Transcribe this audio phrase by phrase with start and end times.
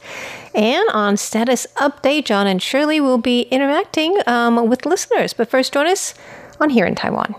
[0.54, 5.34] And on status update, John and Shirley will be interacting um, with listeners.
[5.34, 6.14] But first, join us
[6.62, 7.34] on Here in Taiwan.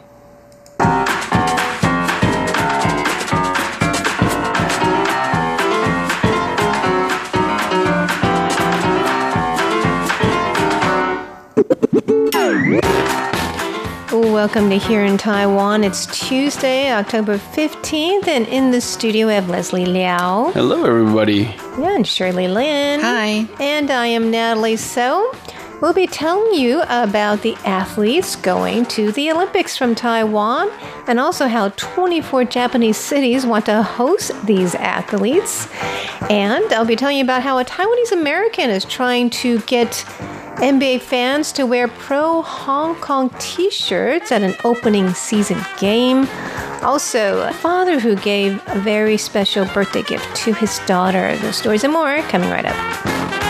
[14.11, 15.85] Welcome to Here in Taiwan.
[15.85, 20.51] It's Tuesday, October 15th, and in the studio we have Leslie Liao.
[20.53, 21.43] Hello, everybody.
[21.79, 23.01] Yeah, and Shirley Lin.
[23.01, 23.47] Hi.
[23.61, 25.31] And I am Natalie So.
[25.81, 30.73] We'll be telling you about the athletes going to the Olympics from Taiwan
[31.07, 35.69] and also how 24 Japanese cities want to host these athletes.
[36.31, 40.05] And I'll be telling you about how a Taiwanese American is trying to get
[40.59, 46.27] NBA fans to wear pro Hong Kong t shirts at an opening season game.
[46.83, 51.37] Also, a father who gave a very special birthday gift to his daughter.
[51.37, 53.48] Those stories and more coming right up.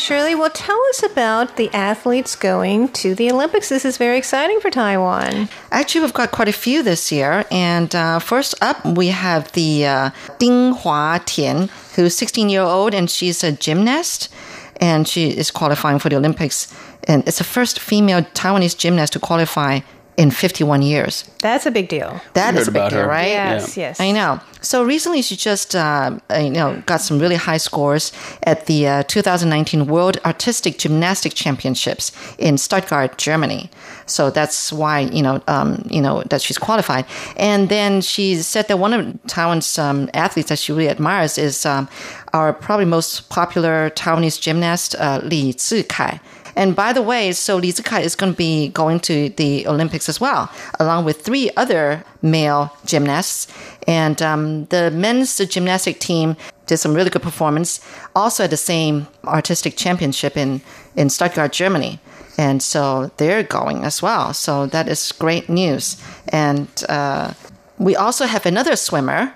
[0.00, 3.68] Shirley, well, tell us about the athletes going to the Olympics.
[3.68, 5.50] This is very exciting for Taiwan.
[5.70, 7.44] Actually, we've got quite a few this year.
[7.50, 12.94] And uh, first up, we have the uh, Ding Hua Tian, who's 16 year old
[12.94, 14.32] and she's a gymnast.
[14.80, 16.74] And she is qualifying for the Olympics.
[17.04, 19.80] And it's the first female Taiwanese gymnast to qualify
[20.16, 21.24] in 51 years.
[21.40, 22.20] That's a big deal.
[22.34, 23.08] That You is heard a big deal, her.
[23.08, 23.28] right?
[23.28, 24.00] Yes, yes.
[24.00, 24.40] I know.
[24.60, 28.12] So recently, she just uh, uh, you know got some really high scores
[28.42, 33.70] at the uh, 2019 World Artistic Gymnastic Championships in Stuttgart, Germany.
[34.04, 37.06] So that's why you know um, you know that she's qualified.
[37.38, 41.64] And then she said that one of Taiwan's um, athletes that she really admires is
[41.64, 41.88] um,
[42.34, 46.20] our probably most popular Taiwanese gymnast uh, Li Zikai.
[46.56, 50.08] And by the way, so Li Zikai is going to be going to the Olympics
[50.08, 53.46] as well, along with three other male gymnasts.
[53.86, 57.80] And um, the men's gymnastic team did some really good performance,
[58.14, 60.60] also at the same artistic championship in,
[60.96, 61.98] in Stuttgart, Germany.
[62.38, 64.32] And so they're going as well.
[64.32, 66.02] So that is great news.
[66.28, 67.34] And uh,
[67.78, 69.34] we also have another swimmer.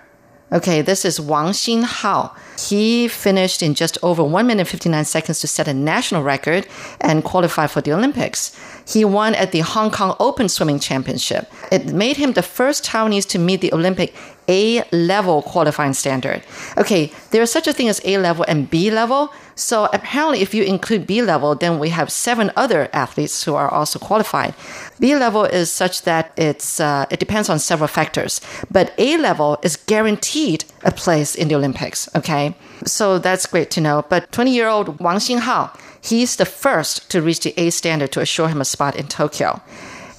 [0.52, 2.30] Okay, this is Wang Xinghao.
[2.58, 6.66] He finished in just over 1 minute 59 seconds to set a national record
[7.00, 8.56] and qualify for the Olympics.
[8.86, 11.50] He won at the Hong Kong Open Swimming Championship.
[11.72, 14.14] It made him the first Taiwanese to meet the Olympic
[14.48, 16.42] A level qualifying standard.
[16.76, 19.32] Okay, there is such a thing as A level and B level.
[19.54, 23.72] So apparently, if you include B level, then we have seven other athletes who are
[23.72, 24.54] also qualified.
[25.00, 29.58] B level is such that it's uh, it depends on several factors, but A level
[29.62, 32.08] is guaranteed a place in the Olympics.
[32.14, 32.43] Okay,
[32.84, 34.04] so that's great to know.
[34.08, 35.70] But 20 year old Wang Xinghao,
[36.02, 39.60] he's the first to reach the A standard to assure him a spot in Tokyo,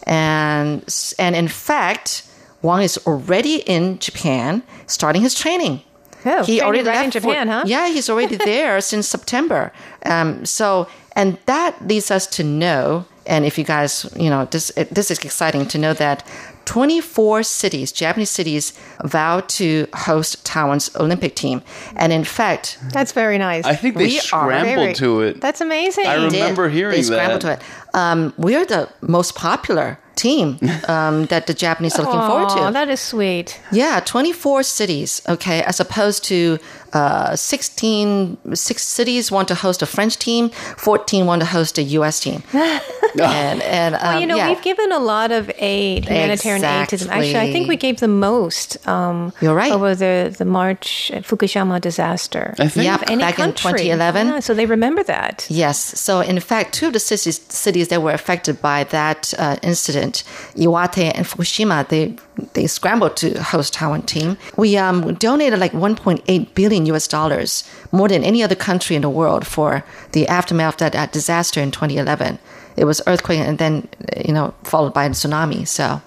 [0.03, 0.83] and
[1.19, 2.23] and in fact,
[2.61, 5.81] Wang is already in Japan starting his training.
[6.27, 7.63] Oh, training right in for- Japan, huh?
[7.67, 9.71] Yeah, he's already there since September.
[10.05, 14.71] Um, so, and that leads us to know, and if you guys, you know, this
[14.75, 16.23] it, this is exciting to know that
[16.65, 21.61] 24 cities, Japanese cities, vowed to host Taiwan's Olympic team,
[21.95, 23.65] and in fact, That's very nice.
[23.65, 25.41] I think they We are scrambled very- to it.
[25.41, 26.05] That's amazing.
[26.07, 26.33] I did.
[26.33, 27.59] remember hearing they scrambled that.
[27.61, 27.95] to it.
[27.99, 32.67] Um, we are the most popular team um, that the Japanese are looking forward Aw,
[32.67, 32.73] to.
[32.73, 33.59] that is sweet.
[33.71, 36.59] Yeah, 24 cities, okay, as opposed to
[36.93, 41.83] uh, 16, six cities want to host a French team, 14 want to host a
[41.83, 42.21] U.S.
[42.21, 42.41] team.
[42.53, 46.89] and, and um, Well, you know, yeah, we've given a lot of aid, humanitarian aid
[46.89, 47.09] to them.
[47.09, 48.85] Actually, I think we gave the most.
[48.87, 49.71] Um, You're right.
[49.71, 52.55] Over the, the March Fukushima disaster.
[52.59, 52.85] I think.
[52.85, 53.01] Yep.
[53.01, 53.71] Of any back in country.
[53.71, 54.27] 2011.
[54.27, 55.47] Yeah, so they remember that.
[55.49, 55.77] Yes.
[55.99, 60.04] So, in fact, two of the cities, cities that were affected by that uh, incident,
[60.13, 62.15] Iwate and Fukushima, they
[62.53, 64.37] they scrambled to host Taiwan team.
[64.57, 69.09] We um, donated like 1.8 billion US dollars, more than any other country in the
[69.09, 72.39] world, for the aftermath of that disaster in 2011.
[72.77, 73.87] It was earthquake and then
[74.25, 75.67] you know followed by a tsunami.
[75.67, 76.01] So,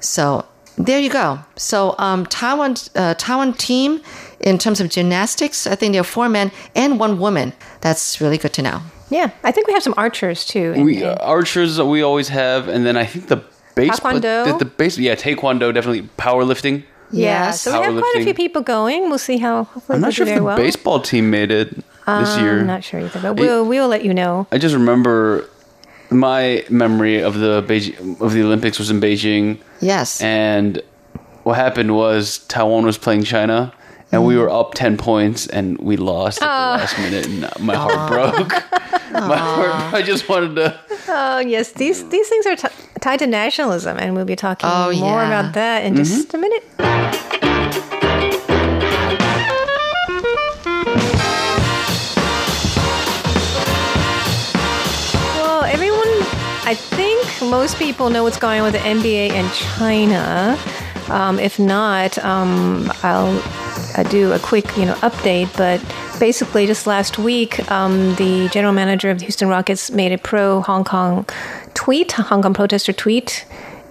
[0.00, 0.44] so
[0.76, 1.38] there you go.
[1.56, 4.00] So um, Taiwan uh, Taiwan team
[4.42, 7.52] in terms of gymnastics, I think there are four men and one woman.
[7.80, 8.80] That's really good to know.
[9.10, 10.72] Yeah, I think we have some archers too.
[10.74, 13.42] in- We uh, archers we always have, and then I think the
[13.74, 14.12] baseball.
[14.12, 14.44] Taekwondo?
[14.58, 16.82] The, the base, yeah, taekwondo definitely powerlifting.
[17.14, 17.60] Yeah, Yes.
[17.60, 19.10] so we have quite a few people going.
[19.10, 19.68] We'll see how.
[19.90, 20.56] I'm not sure if the well.
[20.56, 21.68] baseball team made it
[22.06, 22.60] this year.
[22.60, 24.46] I'm not sure either, but we'll we'll let you know.
[24.50, 25.46] I just remember
[26.10, 30.20] my memory of the Beijing, of the Olympics was in Beijing, Yes.
[30.22, 30.80] and
[31.42, 33.72] what happened was Taiwan was playing China,
[34.12, 37.74] and we were up ten points, and we lost at the last minute, and my
[37.74, 38.50] heart broke.
[39.12, 39.94] my heart.
[39.94, 40.78] I just wanted to.
[41.08, 42.68] Oh yes, these these things are t-
[43.00, 45.40] tied to nationalism, and we'll be talking Oh, more yeah.
[45.40, 46.02] about that in mm-hmm.
[46.04, 46.62] just a minute.
[55.36, 56.08] Well, everyone,
[56.64, 60.58] I think most people know what's going on with the NBA and China.
[61.10, 63.42] Um, if not, um, I'll
[63.96, 65.54] uh, do a quick, you know, update.
[65.56, 65.80] But
[66.18, 70.60] basically, just last week, um, the general manager of the Houston Rockets made a pro
[70.62, 71.26] Hong Kong
[71.74, 73.44] tweet, a Hong Kong protester tweet,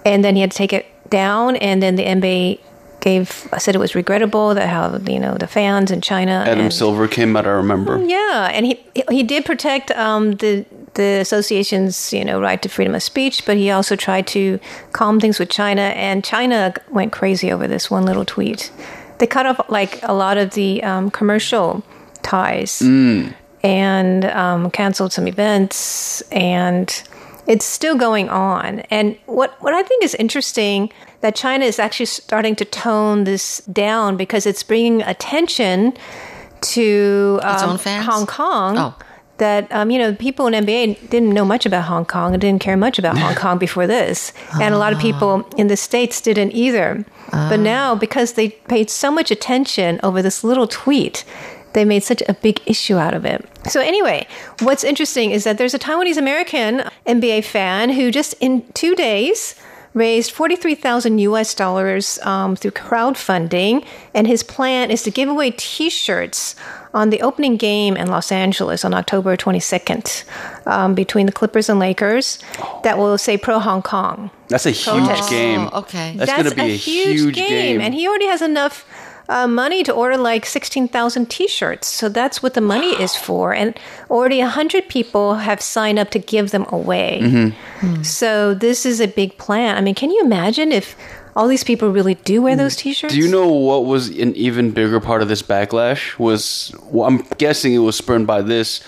[0.04, 1.56] and then he had to take it down.
[1.56, 2.60] And then the NBA
[3.02, 6.72] gave said it was regrettable that how you know the fans in China Adam and,
[6.72, 7.46] Silver came out.
[7.46, 8.02] I remember.
[8.04, 8.80] yeah, and he
[9.10, 13.56] he did protect um, the the association's you know right to freedom of speech, but
[13.56, 14.58] he also tried to
[14.92, 18.70] calm things with China, and China went crazy over this one little tweet.
[19.18, 21.82] They cut off like a lot of the um, commercial
[22.22, 22.80] ties
[23.62, 27.02] and um, canceled some events, and
[27.46, 28.80] it's still going on.
[28.90, 30.90] And what what I think is interesting
[31.20, 35.94] that China is actually starting to tone this down because it's bringing attention
[36.60, 38.06] to um, own fans?
[38.06, 38.78] Hong Kong.
[38.78, 38.94] Oh.
[39.42, 42.62] That um, you know, people in NBA didn't know much about Hong Kong and didn't
[42.62, 46.20] care much about Hong Kong before this, and a lot of people in the states
[46.20, 47.04] didn't either.
[47.32, 51.24] But now, because they paid so much attention over this little tweet,
[51.72, 53.44] they made such a big issue out of it.
[53.68, 54.26] So anyway,
[54.60, 59.56] what's interesting is that there's a Taiwanese American NBA fan who just in two days
[59.94, 63.84] raised 43,000 US dollars um, through crowdfunding,
[64.14, 66.56] and his plan is to give away T-shirts
[66.94, 70.24] on the opening game in Los Angeles on October 22nd
[70.66, 72.38] um, between the Clippers and Lakers
[72.82, 74.30] that will say pro Hong Kong.
[74.48, 75.30] That's a huge Protest.
[75.30, 75.68] game.
[75.72, 76.14] Oh, okay.
[76.16, 77.80] That's, going to be a, huge, game.
[77.80, 78.86] and he already has enough
[79.28, 81.86] uh, money to order like 16,000 t-shirts.
[81.86, 83.54] So that's what the money is for.
[83.54, 83.78] And
[84.10, 87.20] already 100 people have signed up to give them away.
[87.22, 88.02] Mm-hmm.
[88.02, 89.76] So this is a big plan.
[89.76, 90.96] I mean, can you imagine if
[91.34, 93.14] all these people really do wear those t-shirts?
[93.14, 93.16] Mm.
[93.16, 96.18] Do you know what was an even bigger part of this backlash?
[96.18, 98.82] Was well, I'm guessing it was spurned by this.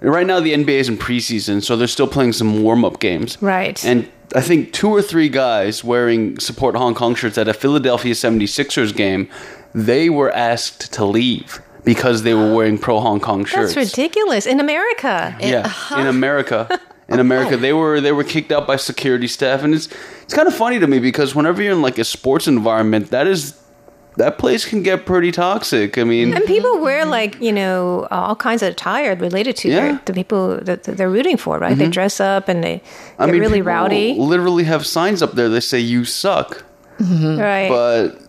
[0.00, 3.40] Right now, the NBA is in preseason, so they're still playing some warm up games.
[3.42, 3.84] Right.
[3.84, 8.14] And I think two or three guys wearing support Hong Kong shirts at a Philadelphia
[8.14, 9.28] 76ers game,
[9.74, 13.74] they were asked to leave because they were wearing pro Hong Kong shirts.
[13.74, 14.46] That's ridiculous.
[14.46, 15.36] In America.
[15.40, 16.80] Yeah, in America.
[17.08, 19.88] In America, they were they were kicked out by security staff, and it's
[20.24, 23.26] it's kind of funny to me because whenever you're in like a sports environment, that
[23.26, 23.58] is
[24.18, 25.96] that place can get pretty toxic.
[25.96, 29.74] I mean, And people wear like you know all kinds of attire related to Yeah.
[29.74, 31.76] their, the people that that they're rooting for, right?
[31.76, 31.90] They mm-hmm.
[31.92, 32.82] dress up and they
[33.18, 36.64] I get mean, really people rowdy, Literally have signs up there that say "you suck,"
[36.98, 37.38] mm-hmm.
[37.38, 37.68] right?
[37.68, 38.20] but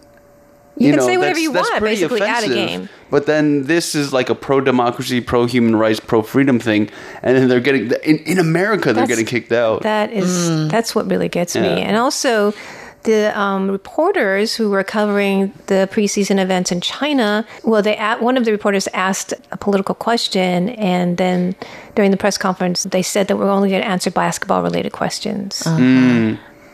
[0.77, 2.89] you, can know, say whatever that's- you that's want, pretty basically, at a game.
[3.11, 6.89] But then this is like a pro democracy, pro human rights, pro freedom thing,
[7.21, 9.81] and then they're getting in, in America they're That's- getting kicked out.
[9.81, 10.69] That is mm.
[10.71, 11.67] that's what really gets me.
[11.67, 12.53] And also
[13.03, 18.45] the um, reporters who were covering the preseason events in China, well, they one of
[18.45, 21.55] the reporters asked a political question, and then
[21.95, 25.63] during the press conference, they said that we're only going to answer basketball-related questions.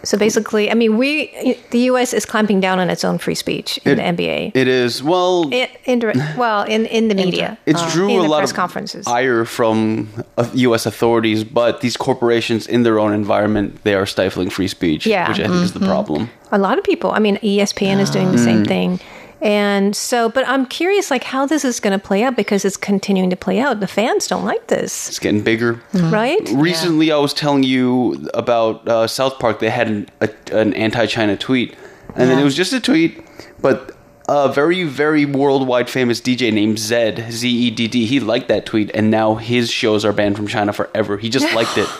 [0.05, 2.13] So basically, I mean, we the U.S.
[2.13, 4.51] is clamping down on its own free speech in the NBA.
[4.55, 5.51] it is well.
[5.85, 9.07] Indirect, well, in, in the media, It's uh, drew in a the lot of conferences.
[9.07, 10.85] ire from uh, U.S.
[10.85, 15.27] authorities, but these corporations, in their own environment, they are stifling free speech, Yeah.
[15.29, 15.89] which I think is the mm-hmm.
[15.89, 16.29] problem.
[16.51, 17.11] a lot of people.
[17.11, 18.67] I mean, ESPN is doing the same mm.
[18.67, 18.99] thing.
[19.45, 22.77] And so, but I'm curious, like, how this is going to play out because it's
[22.77, 23.79] continuing to play out.
[23.79, 25.75] The fans don't like this, It's getting bigger.
[25.93, 26.11] Mm-hmm.
[26.11, 26.39] right?
[26.39, 26.59] Mm-hmm.
[26.59, 29.59] Recently, I was telling you about uh, South Park.
[29.59, 31.75] They had an, a, an anti-China tweet,
[32.15, 33.23] and then it was just a tweet,
[33.61, 33.95] but
[34.27, 38.07] a very, very worldwide famous DJ named Zedd Z E D D.
[38.07, 41.19] He liked that tweet, and now his shows are banned from China forever.
[41.19, 41.87] He just liked it.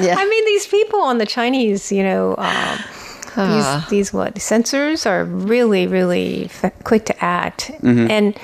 [0.00, 0.16] Yeah.
[0.16, 2.78] I mean, these people on the Chinese, you know, um,
[3.36, 7.70] um, these these what censors are really, really f- quick to act.
[7.82, 8.38] And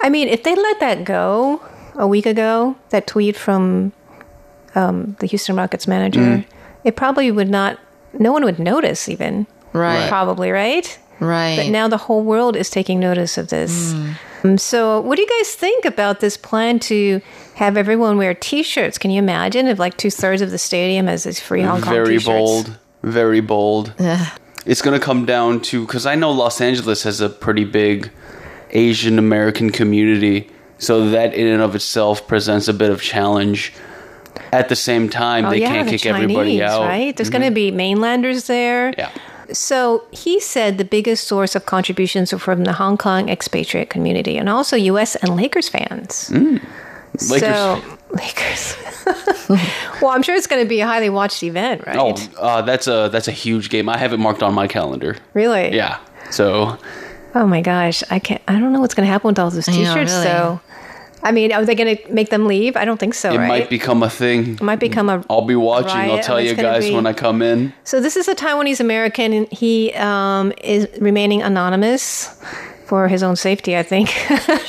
[0.00, 1.60] I mean, if they let that go
[1.94, 3.92] a week ago, that tweet from
[4.74, 6.44] um, the Houston Rockets manager,
[6.84, 7.78] it probably would not.
[8.12, 9.46] No one would notice even.
[9.72, 10.08] Right.
[10.08, 10.98] Probably right.
[11.20, 11.56] Right.
[11.56, 13.92] But now the whole world is taking notice of this.
[14.44, 17.20] Um, so, what do you guys think about this plan to
[17.56, 18.96] have everyone wear T-shirts?
[18.98, 21.92] Can you imagine if like two thirds of the stadium has these free Hong Kong
[21.92, 22.26] very T-shirts?
[22.26, 22.78] bold.
[23.02, 23.94] Very bold.
[24.66, 28.10] It's going to come down to because I know Los Angeles has a pretty big
[28.70, 33.72] Asian American community, so that in and of itself presents a bit of challenge.
[34.52, 36.80] At the same time, Oh they yeah, can't the kick Chinese, everybody out.
[36.80, 36.88] Mm-hmm.
[36.88, 37.16] right?
[37.16, 38.94] There's going to be mainlanders there.
[38.96, 39.10] Yeah.
[39.52, 44.36] So he said the biggest source of contributions are from the Hong Kong expatriate community
[44.36, 45.16] and also U.S.
[45.16, 46.30] and Lakers fans.
[46.30, 46.62] Mm.
[47.28, 47.40] Lakers.
[47.40, 48.76] So Lakers.
[50.02, 51.96] well, I'm sure it's going to be a highly watched event, right?
[51.98, 53.88] Oh, uh, that's a that's a huge game.
[53.88, 55.16] I have it marked on my calendar.
[55.34, 55.74] really?
[55.74, 55.98] Yeah.
[56.30, 56.78] So
[57.34, 58.42] Oh my gosh, I can't.
[58.48, 60.12] I don't know what's going to happen with all those T-shirts.
[60.12, 60.24] really.
[60.24, 60.60] So,
[61.22, 62.76] I mean, are they going to make them leave?
[62.76, 63.32] I don't think so.
[63.32, 63.48] it right?
[63.48, 64.54] might become a thing.
[64.54, 65.24] It might become a.
[65.28, 65.96] I'll be watching.
[66.10, 67.72] I'll tell you guys be- when I come in.
[67.84, 69.32] So this is a Taiwanese American.
[69.32, 72.40] and He um, is remaining anonymous
[72.88, 74.08] for his own safety, I think.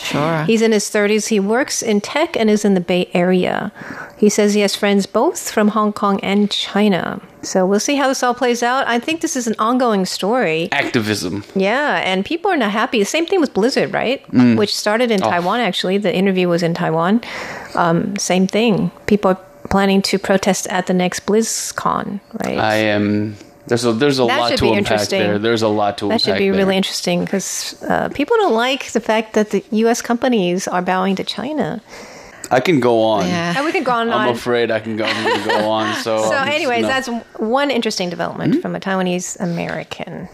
[0.10, 0.44] Sure.
[0.46, 1.28] He's in his 30s.
[1.28, 3.72] He works in tech and is in the Bay Area.
[4.18, 7.22] He says he has friends both from Hong Kong and China.
[7.44, 8.88] So we'll see how this all plays out.
[8.88, 10.68] I think this is an ongoing story.
[10.72, 11.44] Activism.
[11.56, 12.98] Yeah, and people are not happy.
[12.98, 14.26] The same thing with Blizzard, right?
[14.58, 16.00] Which started in Taiwan, actually.
[16.00, 17.22] The interview was in Taiwan.
[17.76, 18.90] Um, same thing.
[19.06, 22.58] People are planning to protest at the next BlizzCon, right?
[22.58, 23.36] I am.
[23.70, 25.20] There's a there's a That lot should to be unpack interesting.
[25.22, 25.40] there.
[25.40, 26.58] There's a lot to that unpack should be there.
[26.60, 30.02] really interesting because uh, people don't like the fact that the U.S.
[30.02, 31.80] companies are bowing to China.
[32.52, 33.28] I can go on.
[33.28, 33.54] Yeah.
[33.56, 34.36] And we can go on I'm on.
[34.36, 35.06] afraid I can go.
[35.06, 35.94] I'm go on.
[36.02, 36.24] So.
[36.30, 36.88] So, um, anyways, no.
[36.88, 37.08] that's
[37.38, 38.62] one interesting development Hmm?
[38.62, 40.28] from a Taiwanese American.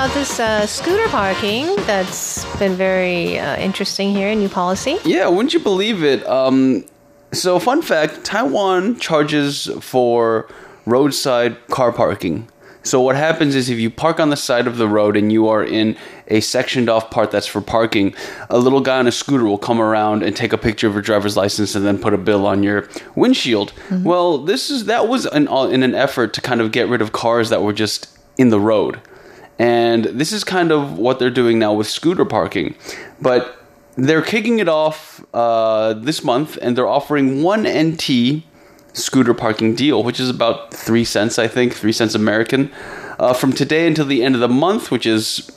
[0.00, 4.96] About this uh, scooter parking that's been very uh, interesting here, in new policy.
[5.04, 6.26] Yeah, wouldn't you believe it?
[6.26, 6.86] Um,
[7.32, 10.48] so, fun fact Taiwan charges for
[10.86, 12.48] roadside car parking.
[12.82, 15.48] So, what happens is if you park on the side of the road and you
[15.48, 18.14] are in a sectioned off part that's for parking,
[18.48, 21.02] a little guy on a scooter will come around and take a picture of your
[21.02, 23.74] driver's license and then put a bill on your windshield.
[23.90, 27.12] Well, this is that was an, in an effort to kind of get rid of
[27.12, 28.98] cars that were just in the road.
[29.60, 32.74] And this is kind of what they're doing now with scooter parking.
[33.20, 33.58] But
[33.94, 38.42] they're kicking it off uh, this month and they're offering one NT
[38.94, 42.70] scooter parking deal, which is about three cents, I think, three cents American,
[43.18, 45.50] uh, from today until the end of the month, which is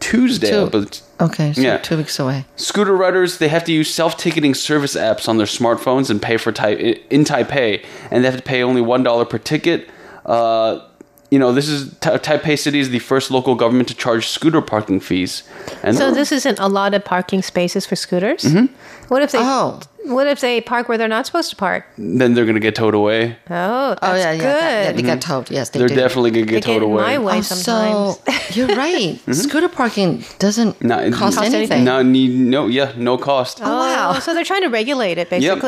[0.00, 0.50] Tuesday.
[0.50, 0.68] Two.
[0.68, 1.76] But Okay, so Yeah.
[1.78, 2.46] two weeks away.
[2.56, 6.50] scooter riders they have to use self-ticketing service apps on their smartphones and pay for
[6.52, 9.88] tai- in Taipei, and they have to pay only one dollar per ticket.
[10.26, 10.80] Uh,
[11.30, 14.62] you know, this is Ta Taipei City is the first local government to charge scooter
[14.62, 15.42] parking fees,
[15.82, 18.42] and So this isn't a lot of parking spaces for scooters.
[18.42, 18.66] Mm-hmm.
[19.08, 19.38] What if they?
[19.40, 19.80] Oh.
[20.06, 21.84] What if they park where they're not supposed to park?
[21.98, 23.36] then they're gonna get towed away.
[23.50, 24.44] Oh, that's Oh yeah, yeah, good.
[24.46, 24.92] that- yeah.
[24.92, 25.50] They got towed.
[25.50, 25.96] Yes, they They're do.
[25.96, 27.02] definitely gonna get get towed in away.
[27.02, 28.18] my way Oh, sometimes.
[28.24, 29.18] so you're right.
[29.34, 31.82] Scooter parking doesn't No, it- cost Cost anything.
[31.82, 33.58] No, need no, yeah, no cost.
[33.60, 34.12] Oh, wow.
[34.14, 35.58] Oh, so they're trying to regulate it, Yep.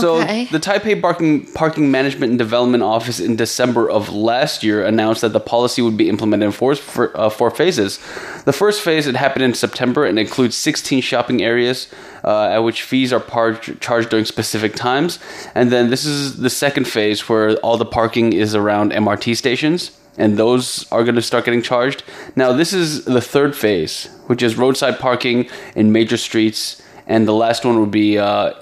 [0.00, 0.48] So Okay.
[0.50, 5.32] the Taipei Parking Parking Management and Development Office in December of last year announced that
[5.32, 7.98] the policy would be implemented in four, for, uh, four phases.
[8.44, 11.86] The first phase it happened in September and includes 16 shopping areas
[12.24, 15.18] uh, at which fees are par- charged during specific times.
[15.54, 19.92] And then this is the second phase where all the parking is around MRT stations.
[20.16, 22.02] And those are going to start getting charged.
[22.36, 26.80] Now, this is the third phase, which is roadside parking in major streets.
[27.06, 28.52] And the last one would be uh,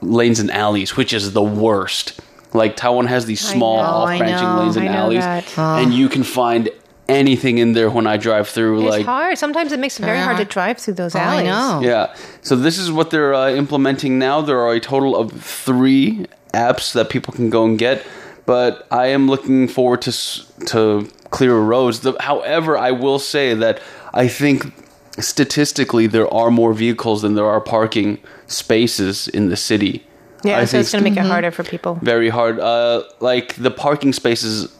[0.00, 2.20] lanes and alleys, which is the worst.
[2.54, 5.58] Like Taiwan has these small know, off I branching know, lanes and alleys, that.
[5.58, 6.70] and you can find
[7.08, 8.80] anything in there when I drive through.
[8.82, 9.36] It's like, hard.
[9.38, 11.44] Sometimes it makes it very Very hard to drive through those Oh, I alleys.
[11.46, 11.80] know.
[11.82, 12.14] yeah.
[12.42, 14.40] So this is what they're uh, implementing now.
[14.40, 18.04] There are a total of three apps that people can go and get,
[18.46, 22.00] but I am looking forward to s- to clearer roads.
[22.00, 23.80] The, however, I will say that
[24.14, 24.72] I think
[25.20, 30.04] statistically there are more vehicles than there are parking spaces in the city.
[30.44, 31.98] Yeah, I so think it's going to make it harder for people.
[32.02, 32.60] very hard.
[32.60, 34.72] Uh, like the parking spaces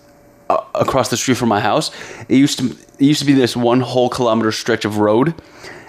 [0.48, 1.90] uh, across the street from my house,
[2.28, 2.66] it used to
[2.98, 5.34] it used to be this one whole kilometer stretch of road,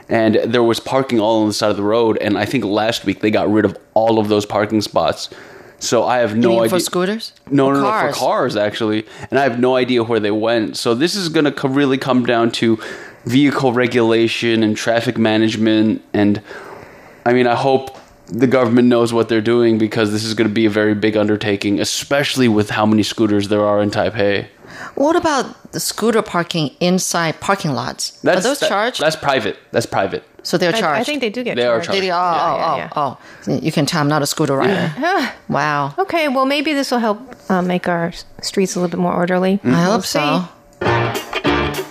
[0.09, 2.17] and there was parking all on the side of the road.
[2.19, 5.29] And I think last week they got rid of all of those parking spots.
[5.81, 7.31] So I have no idea for scooters?
[7.49, 8.15] no, For no, no, cars?
[8.15, 10.75] for cars actually, and I have no idea where they went.
[10.77, 12.79] So this is going to co- really come down to
[13.25, 16.41] vehicle regulation and traffic management, and
[17.25, 17.97] I mean, I hope
[18.27, 21.17] the government knows what they're doing because this is going to be a very big
[21.17, 24.47] undertaking, especially with how many scooters there are in Taipei.
[24.95, 28.23] What about the scooter parking inside parking lots?
[28.25, 28.99] Are those that- charged?
[29.01, 29.57] That's private.
[29.71, 30.23] That's private.
[30.43, 31.01] so they're charged.
[31.01, 31.91] I think they do get They are charged.
[31.91, 33.57] They do- oh, Yeah, oh, oh, oh.
[33.59, 34.93] You can tell I'm not a scooter rider.
[35.49, 35.93] wow.
[35.97, 39.59] Okay, well, maybe this will help uh, make our streets a little bit more orderly.
[39.63, 40.19] I We'll hope see.
[40.19, 40.47] so.
[40.81, 41.88] So,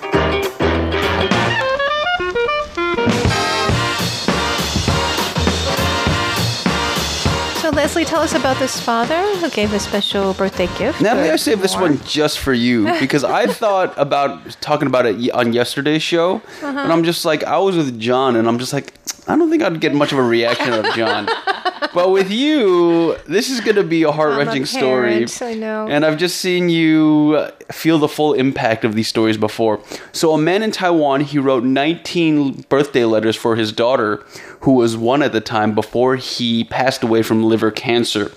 [7.89, 11.01] Leslie, tell us about this father who gave a special birthday gift.
[11.01, 15.31] Natalie, I saved this one just for you because I thought about talking about it
[15.31, 16.67] on yesterday's show, Uh-huh.
[16.67, 18.93] and I'm just like, I was with John, and I'm just like,
[19.29, 21.29] I don't think I'd get much of a reaction out of John.
[21.95, 25.27] but with you, this is going to be a heart wrenching story.
[25.41, 25.87] I know.
[25.87, 29.81] And I've just seen you feel the full impact of these stories before.
[30.13, 34.25] So, a man in Taiwan, he wrote 19 birthday letters for his daughter,
[34.61, 38.33] who was one at the time before he passed away from liver cancer.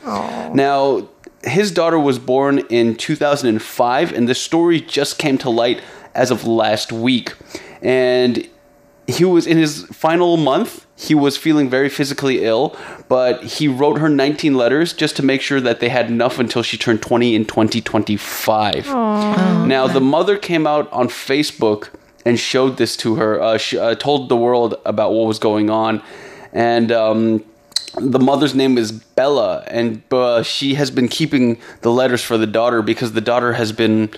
[0.54, 1.08] Now,
[1.44, 5.82] his daughter was born in 2005, and the story just came to light
[6.14, 7.34] as of last week.
[7.82, 8.48] And
[9.14, 10.86] he was in his final month.
[10.96, 12.76] He was feeling very physically ill,
[13.10, 16.62] but he wrote her 19 letters just to make sure that they had enough until
[16.62, 18.88] she turned 20 in 2025.
[19.68, 21.90] Now, the mother came out on Facebook
[22.26, 25.72] and showed this to her, uh, she, uh, told the world about what was going
[25.72, 26.04] on.
[26.54, 27.44] And um,
[27.96, 32.48] the mother's name is Bella, and uh, she has been keeping the letters for the
[32.48, 34.10] daughter because the daughter has been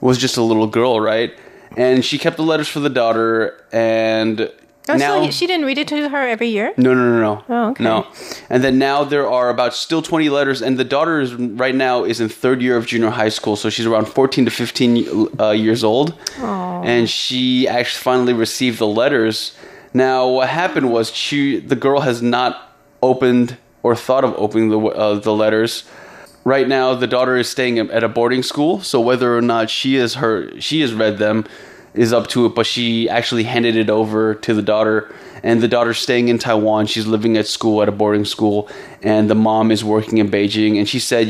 [0.00, 1.32] was just a little girl, right?
[1.76, 4.50] And she kept the letters for the daughter, and
[4.88, 6.72] Oh, now so she didn't read it to her every year?
[6.76, 7.44] no, no, no, no.
[7.48, 7.84] Oh, okay.
[7.84, 8.06] No.
[8.48, 12.04] And then now there are about still 20 letters, and the daughter is right now
[12.04, 15.50] is in third year of junior high school, so she's around 14 to 15 uh,
[15.50, 16.18] years old.
[16.38, 16.84] Aww.
[16.84, 19.54] And she actually finally received the letters.
[19.92, 24.78] Now, what happened was she, the girl has not opened or thought of opening the
[24.78, 25.84] uh, the letters.
[26.44, 29.96] Right now, the daughter is staying at a boarding school, so whether or not she
[29.96, 31.44] is her she has read them
[31.92, 32.54] is up to it.
[32.54, 36.86] But she actually handed it over to the daughter, and the daughter's staying in Taiwan.
[36.86, 38.68] She's living at school at a boarding school,
[39.02, 40.78] and the mom is working in Beijing.
[40.78, 41.26] And she said,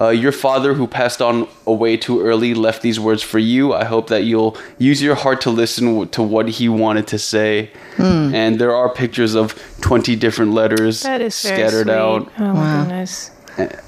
[0.00, 3.74] uh, "Your father, who passed on away too early, left these words for you.
[3.74, 7.70] I hope that you'll use your heart to listen to what he wanted to say."
[7.98, 12.30] And there are pictures of twenty different letters That is scattered out.
[12.38, 13.32] Oh my goodness.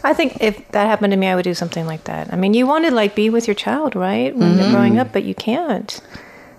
[0.05, 2.33] I think if that happened to me, I would do something like that.
[2.33, 5.01] I mean, you want to like be with your child, right, when they're growing mm-hmm.
[5.01, 6.01] up, but you can't.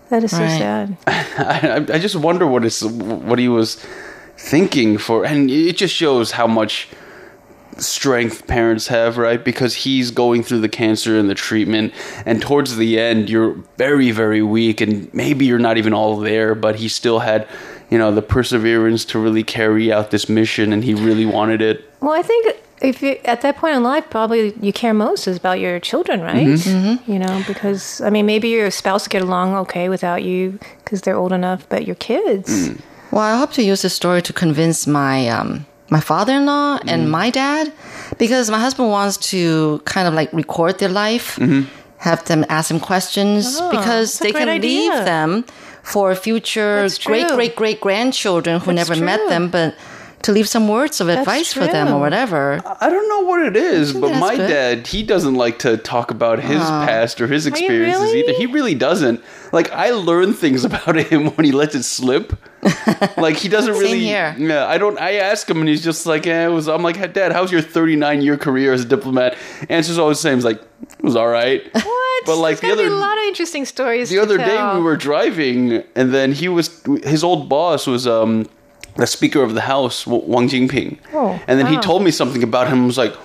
[0.10, 0.58] That is so Right.
[0.58, 0.98] sad.
[1.08, 3.84] I, I just wonder what is what he was
[4.38, 6.90] thinking for, and it just shows how much
[7.78, 9.44] strength parents have, right?
[9.44, 11.94] Because he's going through the cancer and the treatment,
[12.26, 16.56] and towards the end, you're very, very weak, and maybe you're not even all there,
[16.56, 17.48] but he still had,
[17.90, 21.86] you know, the perseverance to really carry out this mission, and he really wanted it.
[22.02, 25.38] Well, I think if you at that point in life, probably you care most is
[25.38, 26.48] about your children, right?
[26.48, 27.12] Mm-hmm.
[27.12, 31.18] You know, because I mean, maybe your spouse get along okay without you because they're
[31.18, 32.70] old enough, but your kids.
[32.70, 32.82] Mm.
[33.12, 36.92] Well, I hope to use this story to convince my um, my father-in-law Mm.
[36.92, 37.72] and my dad,
[38.18, 41.62] because my husband wants to kind of like record their life, Mm-hmm.
[41.98, 45.44] have them ask them questions, Oh, because they great can leave them
[45.84, 49.74] for future great great great grandchildren who That's never met them, but
[50.24, 52.62] to leave some words of advice for them or whatever.
[52.80, 54.48] I don't know what it is, but my good.
[54.48, 58.20] dad, he doesn't like to talk about his past or his experiences really?
[58.20, 58.34] either.
[58.34, 59.24] He really doesn't.
[59.52, 62.34] Like I learn things about him when he lets it slip.
[63.18, 64.00] like he doesn't Same really.
[64.00, 64.36] here.
[64.38, 65.00] Yeah, I don't.
[65.00, 67.52] I ask him, and he's just like, eh, "It was." I'm like, "Hey, Dad, how's
[67.52, 69.38] your 39 year career as a diplomat?"
[69.70, 70.36] Answer's always the same.
[70.36, 71.86] He's like, "It was all right." What?
[72.26, 74.10] But like There's the gotta be other a lot of interesting stories.
[74.10, 78.06] the to other day we were driving and then he was his old boss was
[78.08, 78.46] um
[79.00, 80.98] the speaker of the house Wang Jin-pyng.
[81.14, 81.82] Oh, and then he ah.
[81.82, 82.84] told me something about him.
[82.84, 83.16] I was like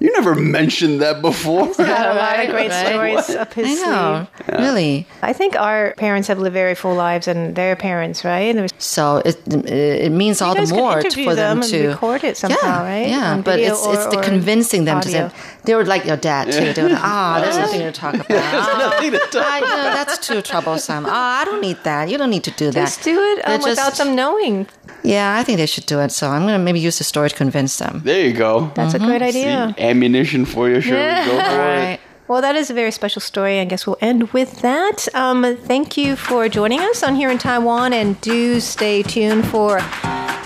[0.00, 2.86] you never mentioned that before got a lot of great right.
[2.86, 4.26] stories up his I know,
[4.58, 5.06] really.
[5.22, 8.54] I think our parents have lived very full lives, and their parents, right?
[8.54, 11.88] And was So it it means all the more interview for them, them and to
[11.88, 13.08] record it somehow, yeah, right?
[13.08, 15.30] Yeah, On but video it's it's the convincing them to say
[15.64, 16.72] they were like your dad too.
[16.72, 18.30] They were like, ah, there's nothing to talk about.
[18.30, 21.04] Ah, nothing to talk I, no, that's too troublesome.
[21.06, 22.08] Ah, I don't need that.
[22.08, 22.86] You don't need to do that.
[22.86, 24.66] Just do it They're um, without them knowing.
[25.02, 26.10] Yeah, I think they should do it.
[26.12, 28.02] So I'm gonna maybe use the story to convince them.
[28.04, 29.74] there you go That's a great See, idea.
[29.88, 32.00] Ammunition for you sure go for All it.
[32.28, 33.58] Well, that is a very special story.
[33.58, 35.08] I guess we'll end with that.
[35.14, 39.80] Um, thank you for joining us on Here in Taiwan, and do stay tuned for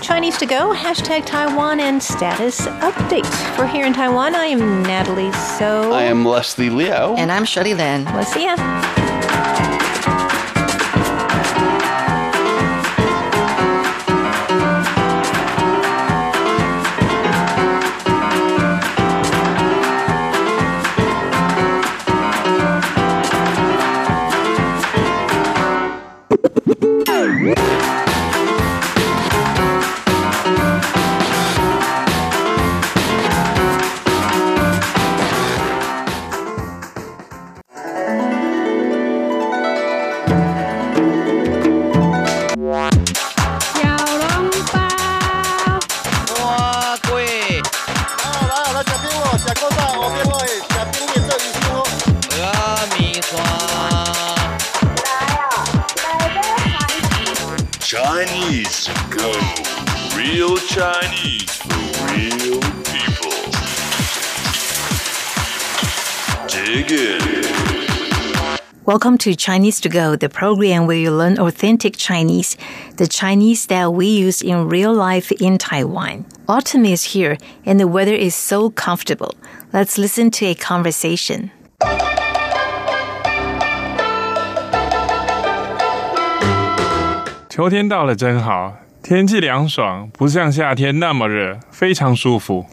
[0.01, 3.25] Chinese to Go, hashtag Taiwan, and status update.
[3.57, 5.91] For Here in Taiwan, I am Natalie So.
[5.91, 8.05] I am Leslie Liao And I'm Shirley Lin.
[8.13, 8.55] We'll see ya.
[57.93, 59.31] Chinese go.
[60.17, 61.77] Real Chinese for
[62.09, 63.31] real people.
[66.47, 67.45] Dig in.
[68.85, 72.57] Welcome to Chinese to Go, the program where you learn authentic Chinese,
[72.95, 76.25] the Chinese that we use in real life in Taiwan.
[76.47, 79.35] Autumn is here and the weather is so comfortable.
[79.71, 81.51] Let's listen to a conversation.
[87.52, 92.66] 秋天到了真好，天气凉爽，不像夏天那么热，非常舒服。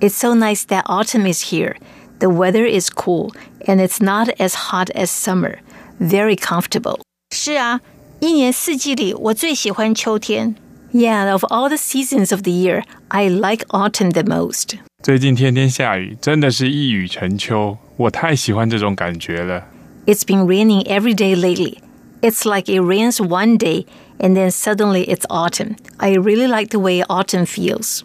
[0.00, 1.76] It's so nice that autumn is here.
[2.18, 3.32] The weather is cool
[3.66, 5.58] and it's not as hot as summer.
[6.00, 7.00] Very comfortable.
[7.30, 7.80] 是啊，
[8.20, 10.56] 一年四季里我最喜欢秋天。
[10.92, 14.78] Yeah, of all the seasons of the year, I like autumn the most.
[15.02, 19.64] 最近天天下雨，真的是一雨成秋，我太喜欢这种感觉了。
[20.06, 21.78] It's been raining every day lately.
[22.20, 23.86] It's like it rains one day
[24.18, 25.76] and then suddenly it's autumn.
[25.98, 28.02] I really like the way autumn feels.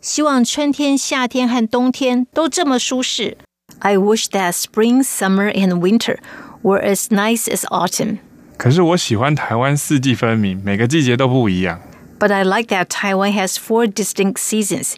[0.00, 3.36] 希望春天、夏天和冬天都这么舒适。
[3.80, 6.18] I wish that spring, summer, and winter
[6.62, 8.18] were as nice as autumn.
[8.56, 11.80] 可是我喜欢台湾四季分明，每个季节都不一样。
[12.18, 14.94] But I like that Taiwan has four distinct seasons.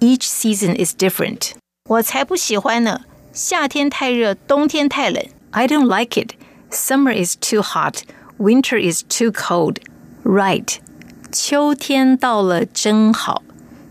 [0.00, 1.50] Each season is different.
[1.88, 3.02] 我才不喜欢呢！
[3.32, 5.22] 夏天太热，冬天太冷。
[5.50, 6.34] I don't like it.
[6.70, 8.04] Summer is too hot.
[8.38, 9.76] Winter is too cold.
[10.26, 10.76] Right.
[11.30, 13.42] 秋天到了真好。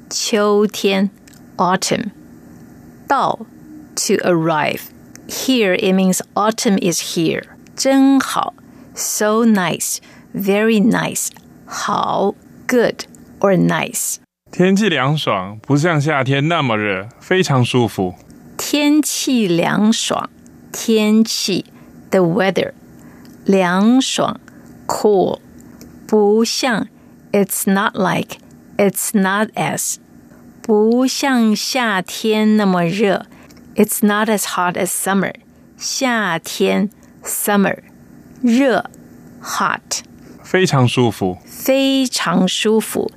[0.10, 1.10] 秋天
[1.58, 2.12] autumn.
[3.08, 3.40] 到
[3.96, 4.82] to arrive.
[5.28, 7.44] Here it means autumn is here.
[7.76, 8.54] 真好
[8.94, 9.98] so nice.
[10.34, 11.30] Very nice.
[11.66, 12.36] 好
[12.68, 13.06] good
[13.40, 14.18] or nice.
[14.52, 18.16] 天气凉爽，不像夏天那么热，非常舒服。
[18.58, 20.30] 天气凉爽，
[20.72, 21.66] 天气
[22.10, 22.74] the weather
[23.46, 24.40] 凉爽
[24.86, 25.40] cool
[26.08, 26.88] 不像
[27.32, 28.38] it's not like
[28.78, 29.96] it's not as
[30.62, 33.26] 不像夏天那么热
[33.76, 35.34] it's not as hot as summer
[35.78, 36.90] 夏天
[37.24, 37.78] summer
[38.42, 38.90] 热
[39.42, 40.04] hot
[40.44, 41.38] 非常舒服。
[41.46, 43.12] 非常舒服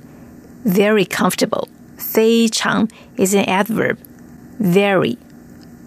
[0.65, 1.67] very comfortable
[1.97, 3.97] 非常 is an adverb
[4.59, 5.17] very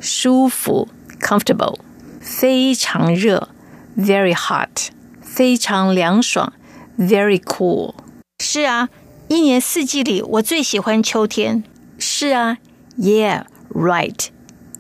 [0.01, 0.89] 舒服
[1.21, 1.79] comfortable
[2.21, 3.49] 非常热
[3.97, 4.91] very hot
[5.23, 6.53] 非常凉爽
[6.99, 7.95] very cool
[8.41, 8.89] 是啊，
[9.29, 11.65] 一年四季里我最喜欢秋天。
[11.99, 12.59] 是啊，
[12.97, 14.29] Yeah, right。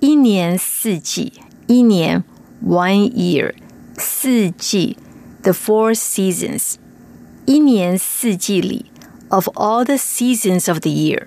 [0.00, 1.33] 一年四季，
[1.66, 2.22] 一年
[2.64, 3.54] one year，
[3.96, 4.96] 四季
[5.42, 6.74] the four seasons。
[7.46, 8.87] 一年四季里，
[9.31, 11.26] of all the seasons of the year，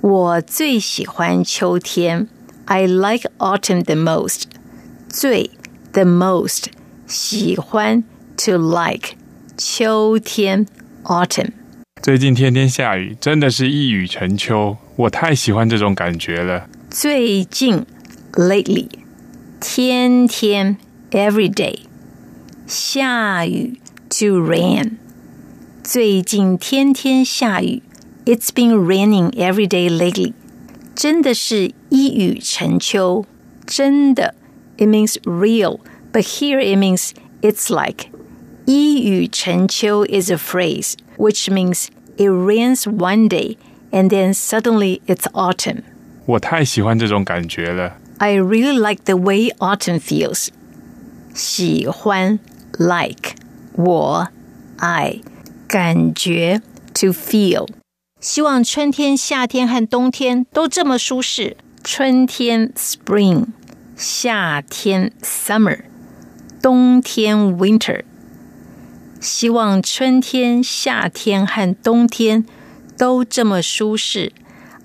[0.00, 2.28] 我最喜欢秋天。
[2.64, 4.44] I like autumn the most。
[5.08, 5.50] 最
[5.92, 6.64] the most
[7.06, 8.02] 喜欢
[8.38, 9.16] to like
[9.58, 10.66] 秋天
[11.04, 11.50] autumn。
[12.02, 16.68] 最近天天下雨，真的是一雨成秋，我太喜欢这种感觉了。
[16.90, 17.86] 最近
[18.32, 18.88] lately
[19.60, 20.76] 天天
[21.10, 21.80] every day
[22.66, 24.92] 下雨 to rain
[25.82, 27.82] 最近天天下雨
[28.26, 30.34] It's been raining every day lately
[30.94, 33.26] 真的是一雨成秋
[33.66, 34.34] 真的
[34.76, 35.80] it means real
[36.12, 37.10] but here it means
[37.42, 38.06] it's like
[38.68, 43.56] 一雨成秋 is a phrase which means it rains one day
[43.90, 45.82] and then suddenly it's autumn
[46.26, 47.98] 我太喜欢这种感觉了。
[48.18, 50.48] I really like the way autumn feels.
[51.34, 52.38] 喜欢
[52.78, 53.34] like
[53.72, 54.28] 我
[54.78, 55.20] I
[55.66, 56.62] 感觉
[56.94, 57.68] to feel
[58.20, 61.58] 希望春天、夏天和冬天都这么舒适。
[61.82, 63.48] 春天 spring
[63.94, 65.80] 夏天 summer
[66.62, 68.04] 冬天 winter
[69.20, 72.44] 希望春天、夏天和冬天
[72.98, 74.32] 都这么舒适。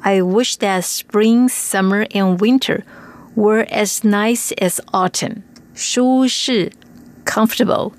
[0.01, 2.83] I wish that spring, summer, and winter
[3.35, 5.41] were as nice as autumn.
[5.75, 6.71] 舒适
[7.25, 7.91] comfortable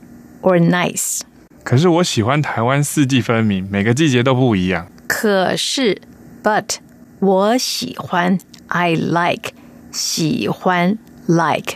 [0.42, 1.20] or nice.
[1.62, 4.90] 可是我喜欢台湾四季分明，每个季节都不一样。
[5.06, 6.00] 可是
[6.42, 6.76] but
[7.18, 8.38] 我喜欢
[8.68, 9.52] I like
[9.92, 11.74] 喜欢 like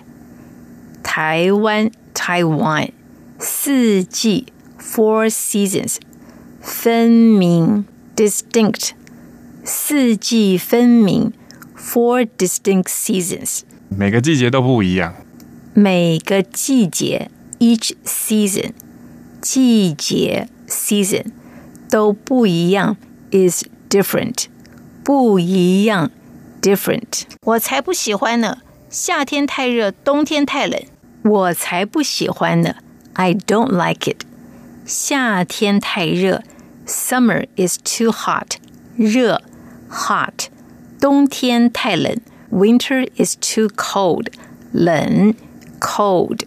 [1.03, 2.91] 台湾 Taiwan
[3.40, 4.48] 四季
[4.78, 5.98] four seasons
[6.62, 8.90] 分明 distinct
[9.64, 11.32] 四季分明
[11.78, 15.16] four distinct seasons 每个季节都不一样。
[15.74, 18.74] 每个季节 each season
[19.42, 21.32] 季节 season
[21.90, 22.98] 都不一样
[23.32, 24.46] is different
[25.04, 26.12] 不一样
[26.62, 28.58] different 我才不喜欢呢！
[28.90, 30.82] 夏天太热，冬天太冷。
[31.24, 32.76] 我才不喜欢呢
[33.19, 34.25] I don't like it
[34.85, 36.43] 夏天太热，
[36.87, 38.57] Summer is too hot，
[38.97, 39.41] 热
[39.89, 40.49] hot。
[41.01, 44.27] 冬天太冷，Winter is too cold，
[44.73, 45.35] 冷
[45.81, 46.41] cold。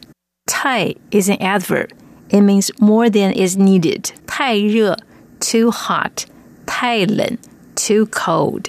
[0.46, 1.90] 太 is an adverb.
[2.30, 4.12] It means more than is needed.
[4.26, 4.98] 太热
[5.40, 6.26] too hot.
[6.66, 7.38] 太冷
[7.76, 8.68] too cold.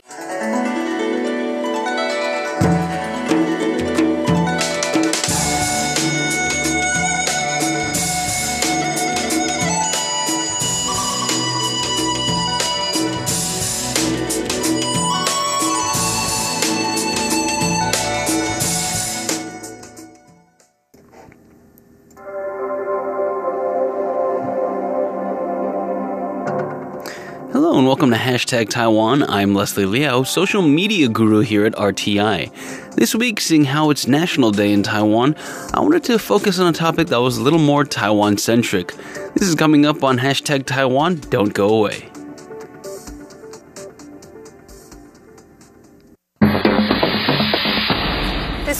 [27.73, 29.23] And welcome to Hashtag Taiwan.
[29.23, 32.93] I'm Leslie Liao, social media guru here at RTI.
[32.93, 35.35] This week, seeing how it's National Day in Taiwan,
[35.73, 38.93] I wanted to focus on a topic that was a little more Taiwan centric.
[39.33, 41.15] This is coming up on Hashtag Taiwan.
[41.31, 42.12] Don't go away.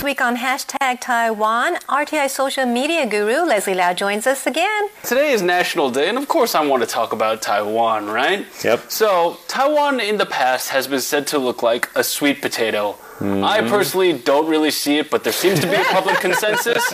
[0.04, 4.90] This week on hashtag Taiwan, RTI social media guru Leslie Liao joins us again.
[5.02, 8.46] Today is National Day, and of course, I want to talk about Taiwan, right?
[8.66, 8.92] Yep.
[8.92, 12.98] So, Taiwan in the past has been said to look like a sweet potato.
[13.24, 13.70] I mm-hmm.
[13.70, 16.94] personally don't really see it, but there seems to be a public consensus.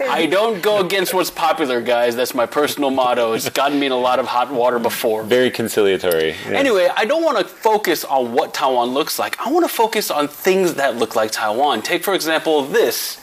[0.00, 2.16] I don't go against what's popular, guys.
[2.16, 3.34] That's my personal motto.
[3.34, 5.22] It's gotten me in a lot of hot water before.
[5.22, 6.28] Very conciliatory.
[6.28, 6.46] yes.
[6.46, 9.38] Anyway, I don't want to focus on what Taiwan looks like.
[9.38, 11.82] I want to focus on things that look like Taiwan.
[11.82, 13.18] Take, for example, this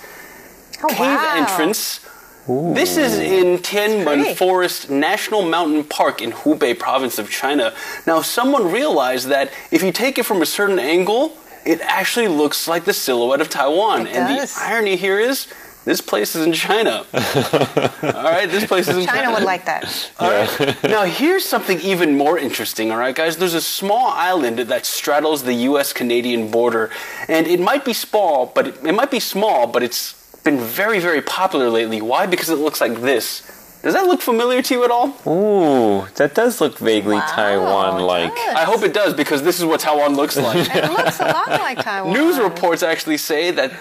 [0.84, 1.34] Oh, cave wow.
[1.36, 2.02] entrance.
[2.48, 4.36] This is in Tianmen.
[4.36, 7.74] Forest National Mountain Park in Hubei province of China.
[8.06, 11.36] Now, someone realized that if you take it from a certain angle,
[11.68, 14.08] it actually looks like the silhouette of Taiwan.
[14.08, 14.56] It and does.
[14.56, 15.48] the irony here is,
[15.84, 17.06] this place is in China.
[17.14, 19.22] all right, this place is in China.
[19.22, 20.12] China would like that.
[20.20, 20.84] All right.
[20.84, 23.38] now, here's something even more interesting, all right, guys.
[23.38, 26.90] There's a small island that straddles the US Canadian border,
[27.28, 31.00] and it might be small, but it, it might be small, but it's been very,
[31.00, 32.02] very popular lately.
[32.02, 32.26] Why?
[32.26, 33.57] Because it looks like this.
[33.84, 35.08] Does that look familiar to you at all?
[35.28, 38.32] Ooh, that does look vaguely Wow, Taiwan-like.
[38.38, 40.68] I hope it does because this is what Taiwan looks like.
[40.76, 42.14] It looks a lot like Taiwan.
[42.14, 43.72] News reports actually say that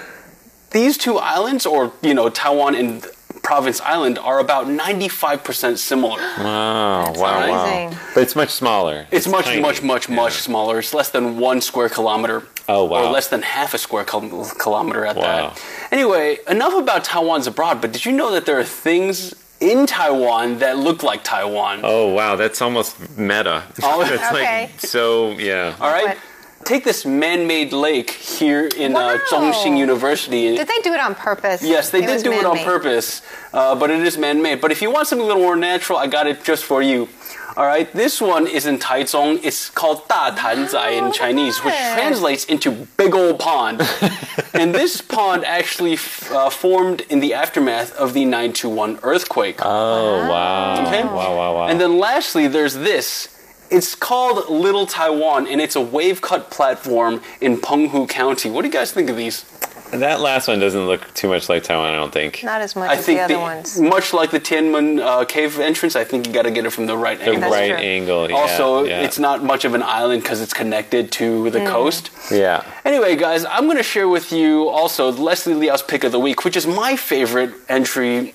[0.71, 3.07] these two islands, or you know, Taiwan and
[3.43, 6.19] Province Island, are about 95% similar.
[6.21, 7.91] Wow, wow, amazing.
[7.91, 7.99] wow.
[8.15, 9.07] But it's much smaller.
[9.11, 9.61] It's, much, tiny.
[9.63, 10.79] much, much, much smaller.
[10.81, 12.43] It's less than one square kilometer.
[12.69, 13.05] Oh, wow.
[13.07, 15.23] Or less than half a square kilometer at Wow.
[15.23, 15.63] that.
[15.93, 20.59] Anyway, enough about Taiwan's abroad, but did you know that there are things in Taiwan
[20.59, 21.81] that look like Taiwan?
[21.83, 23.63] Oh, wow, that's almost meta.
[23.77, 24.63] It's Okay.
[24.71, 25.75] like so, yeah.
[25.81, 26.17] All right?
[26.59, 26.67] What?
[26.67, 30.57] Take this man made lake here in uh, Zhongxing University.
[30.57, 31.63] Did they do it on purpose?
[31.63, 34.61] Yes, they did was do it on purpose, uh, but it is man made.
[34.61, 37.09] But if you want something a little more natural, I got it just for you.
[37.57, 39.41] All right, this one is in Taichung.
[39.43, 43.81] It's called Da Tan Zai in Chinese, which translates into big old pond.
[44.53, 49.57] and this pond actually f- uh, formed in the aftermath of the 921 earthquake.
[49.63, 50.87] Oh, wow.
[50.87, 51.03] Okay.
[51.05, 51.69] Wow, wow, wow.
[51.69, 53.29] And then lastly, there's this.
[53.71, 58.51] It's called Little Taiwan, and it's a wave cut platform in Penghu County.
[58.51, 59.45] What do you guys think of these?
[59.93, 62.43] that last one doesn't look too much like Taiwan, I don't think.
[62.43, 63.81] Not as much I as think the other the- ones.
[63.81, 66.87] much like the Tianmen uh, cave entrance, I think you got to get it from
[66.87, 67.51] the right The angle.
[67.51, 67.77] right true.
[67.79, 68.37] angle, yeah.
[68.37, 69.03] also, yeah.
[69.03, 72.11] it's not much of an island because it's connected to the coast.
[72.33, 72.65] Yeah.
[72.85, 76.45] Anyway, guys, I'm going to share with you also Leslie Liao's pick of the week,
[76.45, 78.35] which is my favorite entry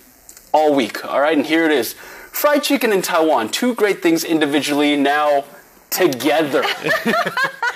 [0.53, 1.03] all week.
[1.05, 1.95] All right, and here it is:
[2.31, 3.49] fried chicken in Taiwan.
[3.49, 5.45] Two great things individually, now
[5.89, 6.63] together.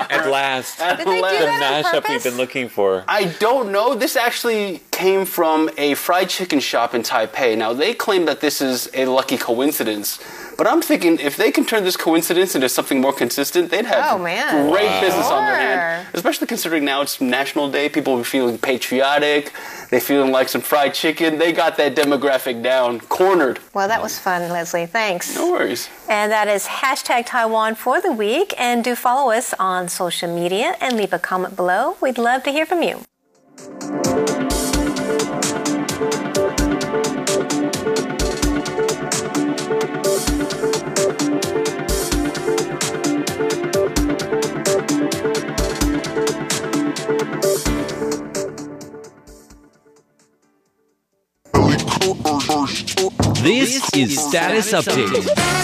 [0.10, 0.80] At last.
[0.80, 1.92] At Did they do last.
[1.92, 3.04] the mashup we've been looking for.
[3.08, 3.96] I don't know.
[3.96, 7.58] This actually came from a fried chicken shop in Taipei.
[7.58, 10.20] Now, they claim that this is a lucky coincidence.
[10.58, 14.14] But I'm thinking if they can turn this coincidence into something more consistent, they'd have
[14.14, 14.70] Oh, man.
[14.72, 15.62] great business on their Sure.
[15.66, 16.08] hand.
[16.14, 17.90] Especially considering now it's National Day.
[17.90, 19.52] People are feeling patriotic.
[19.90, 21.38] They're feeling like some fried chicken.
[21.40, 23.60] They got that demographic down, cornered.
[23.74, 24.86] Well, that was fun, Leslie.
[24.86, 25.36] Thanks.
[25.36, 25.90] No worries.
[26.08, 28.54] And that is hashtag Taiwan for the week.
[28.58, 31.98] And do follow us on social media and leave a comment below.
[32.02, 33.02] We'd love to hear from you.
[52.56, 55.56] This is Status Update.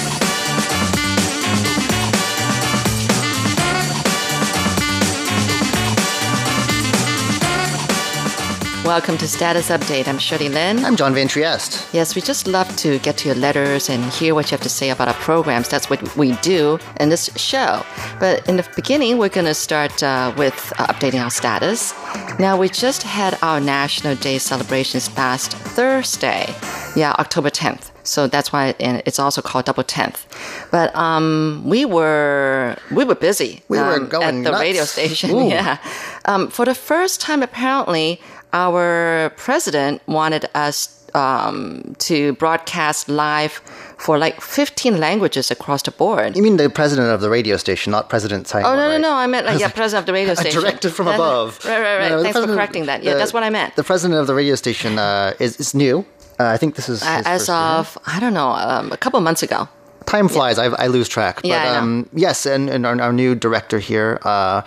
[8.92, 10.06] welcome to Status Update.
[10.10, 10.84] I'm Shirley Lin.
[10.84, 11.88] I'm John Van Trieste.
[11.94, 14.70] Yes, we just love to get to your letters and hear what you have to
[14.70, 15.70] say about our programs.
[15.70, 17.86] That's what we do in this show.
[18.20, 21.94] But in the beginning, we're going to start uh, with uh, updating our status.
[22.38, 26.54] Now, we just had our National Day celebrations last Thursday.
[26.96, 27.92] Yeah, October 10th.
[28.04, 30.26] So that's why and it's also called Double Tenth.
[30.72, 33.62] But um, we were we were busy.
[33.70, 34.62] We were um, going at the nuts.
[34.62, 35.32] radio station.
[35.32, 35.50] Ooh.
[35.50, 35.78] Yeah,
[36.26, 38.20] um, for the first time, apparently,
[38.54, 43.62] our president wanted us um, to broadcast live
[43.98, 46.36] for like 15 languages across the board.
[46.36, 48.72] You mean the president of the radio station, not President Taiwan?
[48.72, 49.02] Oh no no right?
[49.02, 49.14] no!
[49.14, 50.62] I meant like yeah, president of the radio station.
[50.62, 51.64] Directed from above.
[51.66, 52.10] Right right right.
[52.12, 53.04] No, Thanks for correcting that.
[53.04, 53.76] Yeah, the- that's what I meant.
[53.76, 56.06] The president of the radio station uh, is, is new.
[56.42, 57.56] Uh, I think this is As year.
[57.58, 59.68] of I don't know, um, a couple months ago.
[60.06, 60.58] Time flies.
[60.58, 61.36] I, I lose track.
[61.44, 64.62] But Yeah, um, yes, and, and our, our new director here uh,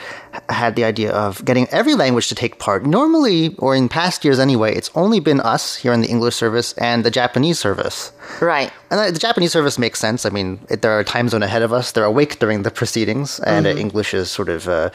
[0.49, 2.87] had the idea of getting every language to take part.
[2.87, 6.73] Normally, or in past years anyway, it's only been us here in the English service
[6.79, 8.13] and the Japanese service.
[8.41, 8.71] Right.
[8.91, 10.25] And the Japanese service makes sense.
[10.25, 11.93] I mean, it, there are a time zone ahead of us.
[11.93, 13.79] They're awake during the proceedings, and uh, Mm-hmm.
[13.81, 14.69] English is sort of.
[14.69, 14.91] Uh,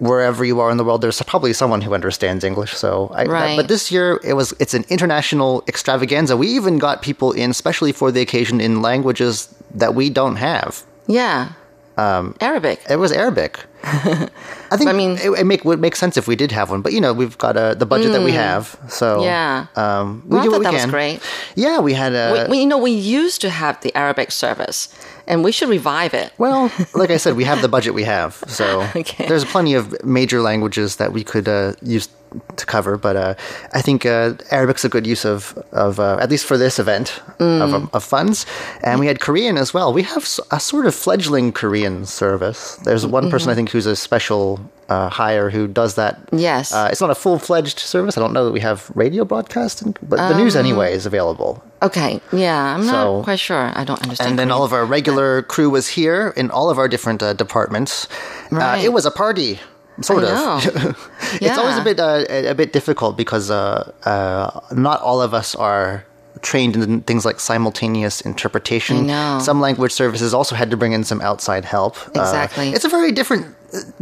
[0.00, 2.74] Wherever you are in the world, there's probably someone who understands English.
[2.74, 3.56] So, I, Right.
[3.56, 6.36] but this year it was it's an international extravaganza.
[6.36, 10.82] We even got people in, especially for the occasion, in languages that we don't have.
[11.06, 11.50] Yeah.
[11.96, 12.80] Um, Arabic.
[12.90, 13.60] It was Arabic.
[14.70, 16.80] I think I mean- it, it make would make sense if we did have one,
[16.82, 19.24] but you know we've got uh, the budget that we have, so Mm.
[19.24, 19.66] Yeah.
[19.76, 20.90] um, we Well, do what we that was can.
[20.90, 21.20] great.
[21.54, 22.46] Yeah, we had a.
[22.48, 24.88] we, we, you know, we used to have the Arabic service,
[25.28, 26.32] and we should revive it.
[26.38, 29.26] Well, like I said, we have the budget we have, so Okay.
[29.28, 32.08] there's plenty of major languages that we could uh, use
[32.56, 32.96] to cover.
[32.98, 33.34] But uh,
[33.74, 37.20] I think uh, Arabic's a good use of of uh, at least for this event
[37.38, 37.60] Mm.
[37.62, 38.46] of, um, of funds.
[38.82, 39.92] And we had Korean as well.
[39.92, 42.76] We have a sort of fledgling Korean service.
[42.84, 43.50] There's one person Mm-hmm.
[43.50, 46.14] I think who's a special uh, hire who does that.
[46.32, 46.72] Yes.
[46.72, 48.16] Uh, it's not a full fledged service.
[48.16, 51.60] I don't know that we have radio broadcasting, but the news anyway is available.
[51.82, 52.20] Okay.
[52.32, 53.72] Yeah, I'm So- not quite sure.
[53.74, 54.30] I don't understand.
[54.30, 57.32] And then all of our regular crew was here in all of our different uh,
[57.34, 58.06] departments.
[58.52, 58.84] Uh, Right.
[58.84, 59.58] it was a party,
[60.00, 60.62] sort of.
[61.40, 65.54] It's always a bit uh, a, bit difficult because uh, uh, not all of us
[65.56, 66.04] are
[66.42, 69.08] trained in things like simultaneous interpretation.
[69.40, 71.96] Some language services also had to bring in some outside help.
[72.16, 72.68] Uh, Exactly.
[72.76, 73.54] it's a very different uh,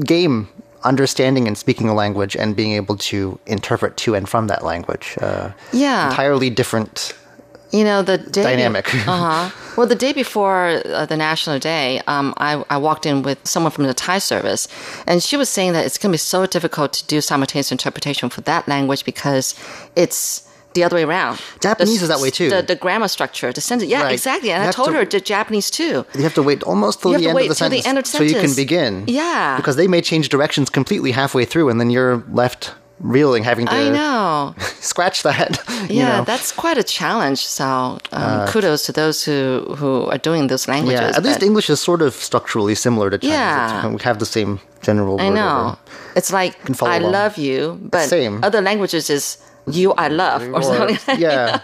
[0.04, 0.48] game.
[0.84, 5.16] Understanding and speaking a language and being able to interpret to and from that language.
[5.20, 6.08] Uh, Yeah.
[6.08, 7.14] Entirely different
[7.70, 8.92] You know, the day Dynamic.
[9.06, 9.50] Uh huh.
[9.76, 13.70] Well, the day before uh, the National Day, um, I, I walked in with someone
[13.72, 14.68] from the Thai service,
[15.06, 18.28] and she was saying that it's going to be so difficult to do simultaneous interpretation
[18.28, 19.54] for that language because
[19.96, 20.42] it's
[20.74, 21.38] the other way around.
[21.60, 22.50] Japanese The is that way, too.
[22.50, 23.90] The, the grammar structure, the sentence.
[23.90, 24.12] Yeah, Right.
[24.12, 24.50] exactly.
[24.52, 26.04] And I told to- her the Japanese too.
[26.14, 27.86] You have to wait almost till the to end wait of the till the sentence
[27.88, 29.04] end of the sentence so you can begin.
[29.06, 29.56] Yeah.
[29.56, 33.72] because they may change directions completely halfway through, and then you're left reeling, having to
[33.74, 34.54] I know.
[34.80, 35.58] scratch that.
[35.90, 36.24] Yeah, know.
[36.24, 37.40] that's quite a challenge.
[37.44, 41.00] So um, kudos to those who, who are doing those languages.
[41.00, 41.16] yeah.
[41.16, 43.32] At least English is sort of structurally similar to Chinese.
[43.34, 43.78] Yeah.
[43.78, 45.20] It's- we have the same general.
[45.20, 45.76] I word know.
[46.14, 47.12] It's like I along.
[47.12, 48.38] love you, but Same.
[48.44, 50.98] other languages is you I love or, Or- something.
[51.06, 51.60] Like yeah.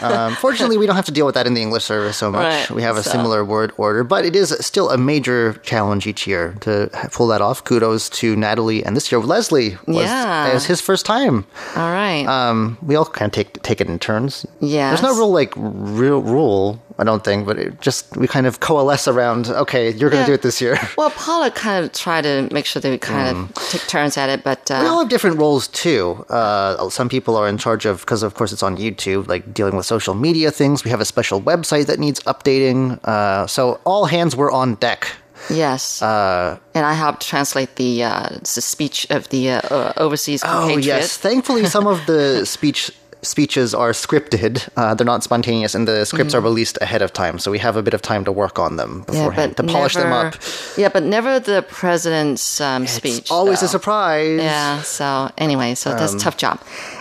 [0.00, 2.42] um, fortunately, we don't have to deal with that in the English service so much.
[2.42, 6.06] Right, We have a so- similar word order, but it is still a major challenge
[6.06, 7.64] each year to pull that off.
[7.64, 10.48] Kudos to Natalie, and this year Leslie was Yeah.
[10.50, 11.44] it was his first time.
[11.76, 12.26] All right.
[12.26, 14.46] Um, we all kind of take take it in turns.
[14.60, 14.88] Yeah.
[14.90, 18.60] There's no real like real rule, I don't think, but it just we kind of
[18.60, 19.48] coalesce around.
[19.48, 20.32] Okay, you're going to Yeah.
[20.32, 20.78] do it this year.
[20.96, 23.56] well, Paula kind of tried to make sure that we kind Mm.
[23.56, 26.24] of take turns at it, but uh, We all have different roles too.
[26.30, 29.76] Uh, some people are in charge of because, of course, it's on YouTube, like dealing
[29.76, 30.84] with social media things.
[30.84, 32.98] We have a special website that needs updating.
[33.04, 35.06] Uh, so all hands were on deck.
[35.50, 36.00] yes.
[36.00, 40.84] Uh, and I helped translate the, uh, the speech of the uh, overseas oh compatriot.
[40.86, 42.90] yes, thankfully some of the speech
[43.26, 44.68] speeches are scripted.
[44.76, 47.38] Uh, they're not spontaneous, and the scripts are released ahead of time.
[47.38, 49.12] So we have a bit of time to work on them Mm-hmm.
[49.12, 50.34] Yeah, beforehand to polish them up.
[50.76, 53.30] Yeah, but never the president's um, speech.
[53.30, 53.66] Always though.
[53.66, 54.40] a surprise.
[54.40, 54.82] Yeah.
[54.82, 56.60] So anyway, so that's a tough job.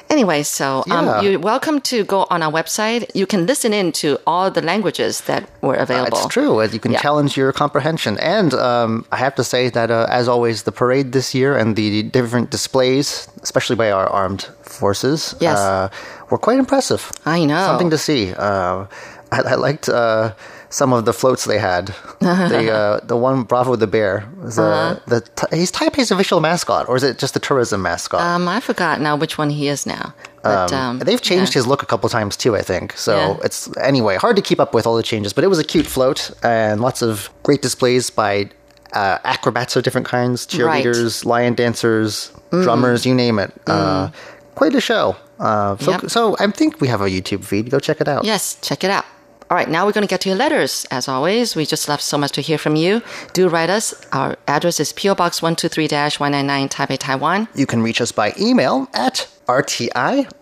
[0.10, 1.00] Anyway, so yeah.
[1.00, 3.10] um, you're welcome to go on our website.
[3.16, 6.18] You can listen in to all the languages that were Uh, available.
[6.18, 6.62] It's true.
[6.62, 7.02] uh, You can Yeah.
[7.02, 8.18] challenge your comprehension.
[8.20, 11.76] And um, I have to say that, uh, as always, the parade this year and
[11.76, 15.58] the different displays, especially by our armed forces, Yes.
[15.58, 15.88] uh,
[16.30, 17.12] were quite impressive.
[17.26, 17.66] I know.
[17.66, 18.34] Something to see.
[18.34, 18.86] Uh,
[19.32, 20.34] I, I liked uh,
[20.70, 21.88] some of the floats they had.
[22.20, 25.22] the uh, the one Bravo the Bear was uh, the
[25.56, 28.22] he's Taipei's official mascot, or is it just the tourism mascot?
[28.22, 30.14] Um, I forgot now which one he is now.
[30.44, 31.60] But um, They've changed yeah.
[31.60, 32.96] his look a couple times too, I think.
[32.98, 33.38] So Yeah.
[33.44, 35.88] it's anyway hard to keep up with all the changes, but it was a cute
[35.88, 38.52] float and lots of great displays by
[38.94, 42.64] uh, acrobats of different kinds, cheerleaders, lion dancers, Mm.
[42.64, 43.52] drummers, you name it.
[43.66, 44.10] Uh,
[44.54, 45.16] quite a show.
[45.40, 46.10] Uh, so, Yep.
[46.10, 47.70] so I think we have a YouTube feed.
[47.70, 48.24] Go check it out.
[48.26, 49.06] Yes, check it out.
[49.48, 50.88] All right, now we're going to get to your letters.
[50.90, 53.04] As always, we just love so much to hear from you.
[53.34, 53.94] Do write us.
[54.12, 57.48] Our address is PO Box 123-199 Taipei, Taiwan.
[57.54, 59.90] You can reach us by email at rti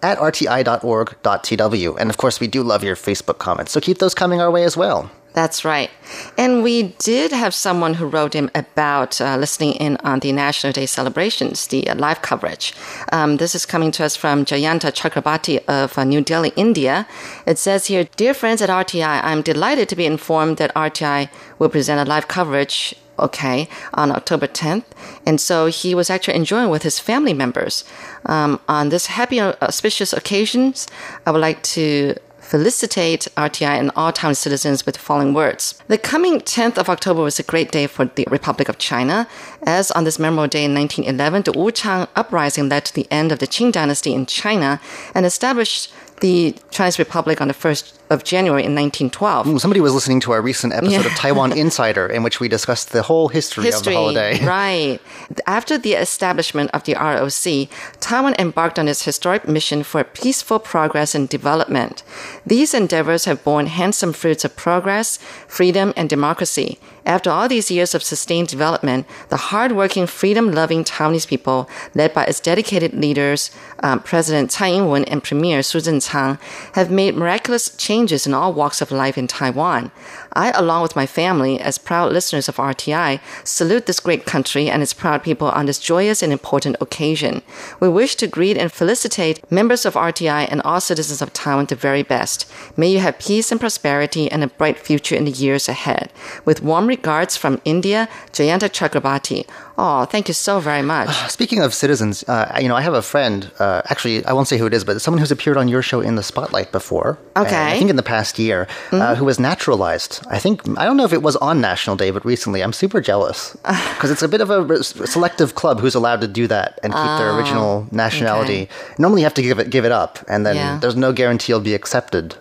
[0.02, 1.98] at rti.org.tw.
[2.00, 4.64] And of course, we do love your Facebook comments, so keep those coming our way
[4.64, 5.12] as well.
[5.34, 5.90] That's right.
[6.38, 10.72] And we did have someone who wrote in about uh, listening in on the National
[10.72, 12.74] Day celebrations, the uh, live coverage.
[13.12, 17.08] Um, this is coming to us from Jayanta Chakrabarti of uh, New Delhi, India.
[17.48, 21.70] It says here, Dear friends at RTI, I'm delighted to be informed that RTI will
[21.70, 24.86] present a live coverage okay, on October 10th.
[25.26, 27.84] And so he was actually enjoying with his family members.
[28.26, 30.88] Um, on this happy, uh, auspicious occasions,
[31.26, 32.16] I would like to
[32.54, 35.82] felicitate RTI and all Taiwan citizens with the following words.
[35.88, 39.28] The coming 10th of October was a great day for the Republic of China,
[39.64, 43.40] as on this memorable day in 1911, the Wuchang Uprising led to the end of
[43.40, 44.80] the Qing dynasty in China
[45.16, 45.92] and established
[46.24, 49.60] the Chinese Republic on the 1st of January in 1912.
[49.60, 51.06] Somebody was listening to our recent episode Yeah.
[51.12, 54.40] of Taiwan Insider, in which we discussed the whole history, of the holiday.
[54.60, 55.00] right.
[55.46, 57.68] After the establishment of the ROC,
[58.00, 62.04] Taiwan embarked on its historic mission for peaceful progress and development.
[62.48, 66.80] These endeavors have borne handsome fruits of progress, freedom, and democracy.
[67.06, 72.40] After all these years of sustained development, the hardworking, freedom-loving Taiwanese people, led by its
[72.40, 73.52] dedicated leaders,
[73.82, 76.38] um, President Tsai Ing-wen and Premier Su Tseng-chang,
[76.74, 79.92] have made miraculous changes in all walks of life in Taiwan.
[80.34, 84.82] I, along with my family, as proud listeners of RTI, salute this great country and
[84.82, 87.42] its proud people on this joyous and important occasion.
[87.80, 91.76] We wish to greet and felicitate members of RTI and all citizens of Taiwan the
[91.76, 92.52] very best.
[92.76, 96.12] May you have peace and prosperity and a bright future in the years ahead.
[96.46, 99.48] With warm regards from India, Jayanta Chakrabarti.
[99.76, 101.10] Oh, thank you so very much.
[101.32, 103.50] Speaking of citizens, uh, you know, I have a friend.
[103.58, 106.00] Uh, actually, I won't say who it is, but someone who's appeared on your show
[106.00, 107.18] in the spotlight before.
[107.36, 107.50] Okay.
[107.50, 107.56] Mm-hmm.
[107.56, 110.24] uh, I think in the past year, uh, who was naturalized.
[110.30, 113.02] I think I don't know if it was on National Day, but recently, I'm super
[113.02, 113.58] jealous
[113.96, 116.94] because it's a bit of a re- selective club who's allowed to do that and
[116.94, 118.70] keep their original nationality.
[119.00, 120.78] Normally, you have to give it give it up, and then Yeah.
[120.80, 122.36] there's no guarantee you'll be accepted.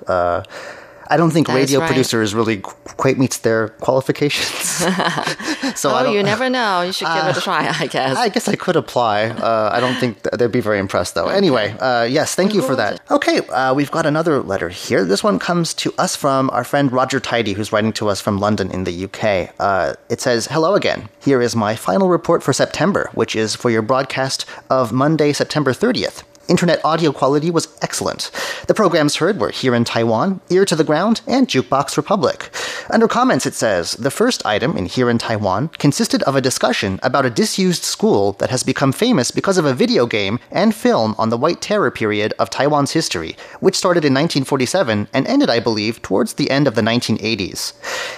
[1.12, 1.86] Uh, I don't think That is radio right.
[1.86, 4.48] producers really quite meets their qualifications.
[5.78, 6.82] so I oh, you never know.
[6.82, 8.16] You should give it a try, I guess.
[8.16, 9.26] I guess I could apply.
[9.26, 11.28] Uh, I don't think th- they'd be very impressed, though.
[11.28, 13.00] Anyway, uh, yes, thank you for that.
[13.10, 15.04] Okay, uh, we've got another letter here.
[15.04, 18.38] This one comes to us from our friend Roger Tidy, who's writing to us from
[18.38, 19.54] London in the UK.
[19.58, 21.08] Uh, it says, Hello again.
[21.22, 25.72] Here is my final report for September, which is for your broadcast of Monday, September
[25.72, 26.22] 30th.
[26.48, 28.30] Internet audio quality was excellent.
[28.66, 32.50] The programs heard were Here in Taiwan, Ear to the Ground, and Jukebox Republic.
[32.90, 36.98] Under comments, it says the first item in Here in Taiwan consisted of a discussion
[37.02, 41.14] about a disused school that has become famous because of a video game and film
[41.16, 45.60] on the White Terror period of Taiwan's history, which started in 1947 and ended, I
[45.60, 47.72] believe, towards the end of the 1980s.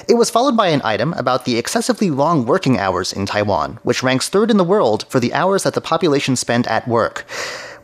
[0.09, 4.03] It was followed by an item about the excessively long working hours in Taiwan, which
[4.03, 7.27] ranks third in the world for the hours that the population spend at work.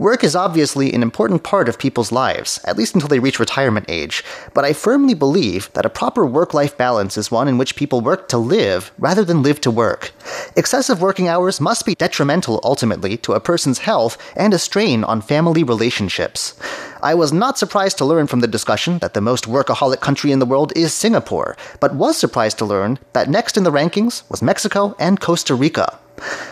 [0.00, 3.84] Work is obviously an important part of people's lives, at least until they reach retirement
[3.86, 4.24] age,
[4.54, 8.00] but I firmly believe that a proper work life balance is one in which people
[8.00, 10.12] work to live rather than live to work.
[10.56, 15.20] Excessive working hours must be detrimental ultimately to a person's health and a strain on
[15.20, 16.58] family relationships.
[17.02, 20.38] I was not surprised to learn from the discussion that the most workaholic country in
[20.38, 24.40] the world is Singapore, but was surprised to learn that next in the rankings was
[24.40, 25.98] Mexico and Costa Rica.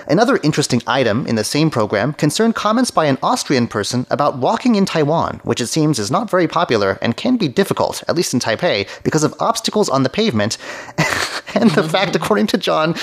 [0.07, 4.75] Another interesting item in the same program concerned comments by an Austrian person about walking
[4.75, 8.35] in Taiwan, which it seems is not very popular and can be difficult, at least
[8.35, 10.59] in Taipei, because of obstacles on the pavement
[11.55, 12.95] and the fact, according to John,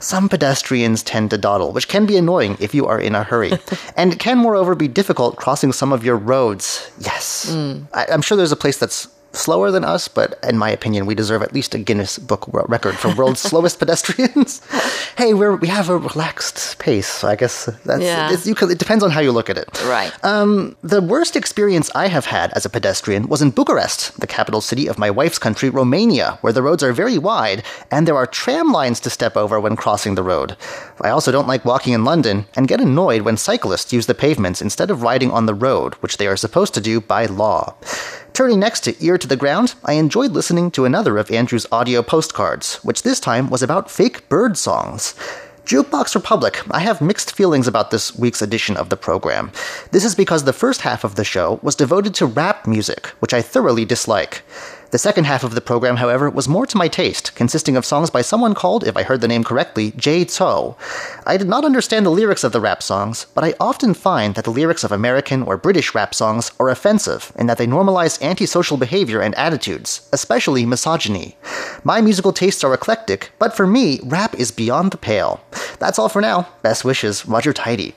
[0.00, 3.52] some pedestrians tend to dawdle, which can be annoying if you are in a hurry.
[3.96, 6.90] and it can, moreover, be difficult crossing some of your roads.
[6.98, 7.50] Yes.
[7.50, 7.86] Mm.
[7.92, 9.08] I, I'm sure there's a place that's
[9.38, 12.62] slower than us, but in my opinion, we deserve at least a Guinness Book re-
[12.68, 14.60] record for world's slowest pedestrians.
[15.16, 18.32] hey, we're, we have a relaxed pace, so I guess that's Yeah.
[18.32, 19.68] it's, you could, it depends on how you look at it.
[19.84, 20.12] Right.
[20.24, 24.60] Um, the worst experience I have had as a pedestrian was in Bucharest, the capital
[24.60, 28.26] city of my wife's country, Romania, where the roads are very wide and there are
[28.26, 30.56] tram lines to step over when crossing the road.
[31.00, 34.60] I also don't like walking in London and get annoyed when cyclists use the pavements
[34.60, 37.74] instead of riding on the road, which they are supposed to do by law.
[38.38, 42.02] Turning next to Ear to the Ground, I enjoyed listening to another of Andrew's audio
[42.02, 45.16] postcards, which this time was about fake bird songs.
[45.64, 49.50] Jukebox Republic, I have mixed feelings about this week's edition of the program.
[49.90, 53.34] This is because the first half of the show was devoted to rap music, which
[53.34, 54.44] I thoroughly dislike.
[54.90, 58.08] The second half of the program, however, was more to my taste, consisting of songs
[58.08, 60.78] by someone called, if I heard the name correctly, Jay Tso.
[61.26, 64.44] I did not understand the lyrics of the rap songs, but I often find that
[64.44, 68.78] the lyrics of American or British rap songs are offensive in that they normalize antisocial
[68.78, 71.36] behavior and attitudes, especially misogyny.
[71.84, 75.44] My musical tastes are eclectic, but for me, rap is beyond the pale.
[75.80, 76.48] That's all for now.
[76.62, 77.94] Best wishes, Roger Tidy.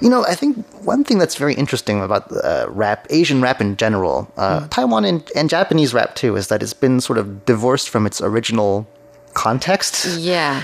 [0.00, 3.76] You know, I think one thing that's very interesting about uh, rap, Asian rap in
[3.76, 7.88] general, uh, Taiwan and, and Japanese rap too, is that it's been sort of divorced
[7.88, 8.86] from its original
[9.34, 10.18] context.
[10.18, 10.62] Yeah.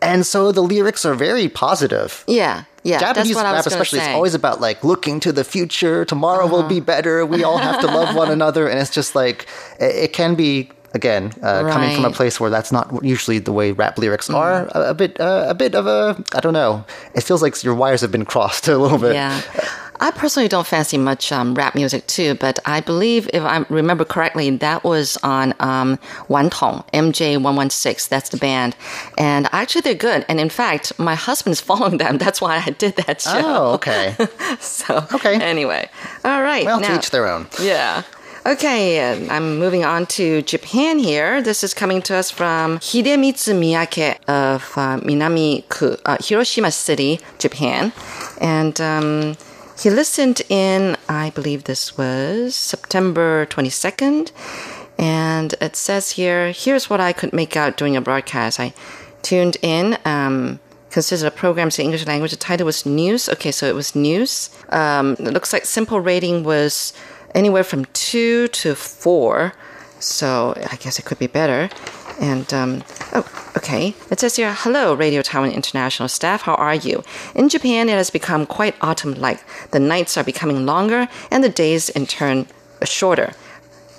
[0.00, 2.24] And so the lyrics are very positive.
[2.26, 2.64] Yeah.
[2.84, 3.00] Yeah.
[3.00, 4.04] Japanese that's what I was rap, especially, say.
[4.04, 4.10] Uh-huh.
[4.10, 6.04] it's always about like looking to the future.
[6.04, 7.26] Tomorrow will be better.
[7.26, 9.46] We all have to love one another, and it's just like
[9.80, 13.52] it, it can be again uh, coming from a place where that's not usually the
[13.52, 14.66] way rap lyrics are.
[14.74, 16.84] A, a bit, uh, a bit of a I don't know.
[17.14, 19.14] It feels like your wires have been crossed a little bit.
[19.14, 19.40] Yeah.
[20.00, 24.04] I personally don't fancy much um, rap music too, but I believe if I remember
[24.04, 28.08] correctly, that was on um, Wan Tong, MJ116.
[28.08, 28.76] That's the band.
[29.16, 30.24] And actually, they're good.
[30.28, 32.18] And in fact, my husband's following them.
[32.18, 33.32] That's why I did that show.
[33.44, 34.14] Oh, okay.
[34.60, 35.34] So, Okay.
[35.34, 35.88] anyway.
[36.24, 36.64] All right.
[36.64, 37.48] Well, to each their own.
[37.60, 38.02] yeah.
[38.48, 41.42] Okay, uh, I'm moving on to Japan here.
[41.42, 47.92] This is coming to us from Hidemitsu Miyake of uh, Minami-ku, uh, Hiroshima City, Japan.
[48.40, 49.36] And um,
[49.78, 54.32] he listened in, I believe this was September 22nd.
[54.98, 58.58] And it says here, here's what I could make out during a broadcast.
[58.58, 58.72] I
[59.20, 59.98] tuned in.
[60.06, 60.58] Um,
[60.90, 62.30] consisted of programs in English language.
[62.30, 63.28] The title was News.
[63.28, 64.50] Okay, so it was News.
[64.70, 66.94] Um, it looks like SINPO rating was
[67.34, 69.54] anywhere from two to four.
[70.00, 71.70] So I guess it could be better.
[72.20, 73.26] And um, oh,
[73.56, 73.94] okay.
[74.10, 76.42] It says here, "Hello, Radio Taiwan International staff.
[76.42, 77.04] How are you?
[77.34, 79.40] In Japan, it has become quite autumn-like.
[79.70, 82.46] The nights are becoming longer, and the days, in turn,
[82.84, 83.34] shorter."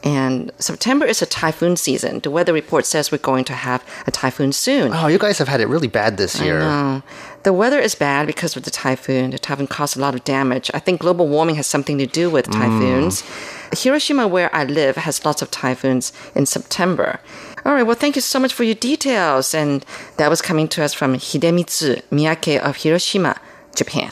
[0.03, 2.19] And September is a typhoon season.
[2.19, 4.93] The weather report says we're going to have a typhoon soon.
[4.93, 6.59] Oh, you guys have had it really bad this year.
[6.59, 7.03] No.
[7.43, 9.31] The weather is bad because of the typhoon.
[9.31, 10.71] The typhoon caused a lot of damage.
[10.73, 13.21] I think global warming has something to do with typhoons.
[13.21, 13.81] Mm.
[13.81, 17.19] Hiroshima, where I live, has lots of typhoons in September.
[17.65, 19.53] All right, well, thank you so much for your details.
[19.53, 19.85] And
[20.17, 23.39] that was coming to us from Hidemitsu Miyake of Hiroshima,
[23.75, 24.11] Japan.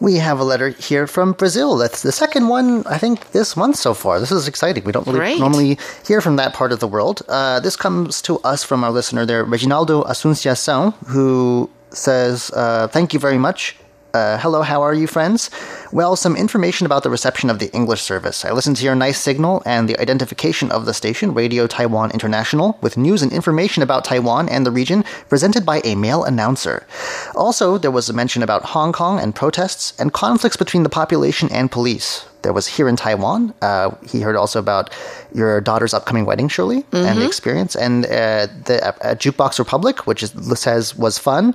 [0.00, 1.76] We have a letter here from Brazil.
[1.76, 4.20] That's the second one, I think, this month so far.
[4.20, 4.84] This is exciting.
[4.84, 5.40] We don't really Great.
[5.40, 7.22] normally hear from that part of the world.
[7.28, 13.12] Uh, this comes to us from our listener there, Reginaldo Asunciação, who says, uh, Thank
[13.12, 13.76] you very much.
[14.14, 15.50] Uh, hello, how are you, friends?
[15.92, 18.42] Well, some information about the reception of the English service.
[18.42, 22.78] I listened to your nice signal and the identification of the station, Radio Taiwan International,
[22.80, 26.86] with news and information about Taiwan and the region presented by a male announcer.
[27.34, 31.50] Also, there was a mention about Hong Kong and protests and conflicts between the population
[31.52, 32.24] and police.
[32.42, 33.52] There was here in Taiwan.
[33.60, 34.90] Uh, he heard also about
[35.34, 40.22] your daughter's upcoming wedding, Shirley, and the experience, and uh, the uh, Jukebox Republic, which
[40.22, 41.54] is, says was fun.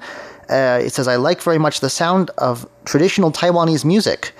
[0.53, 4.31] Uh, it says, I like very much the sound of traditional Taiwanese music.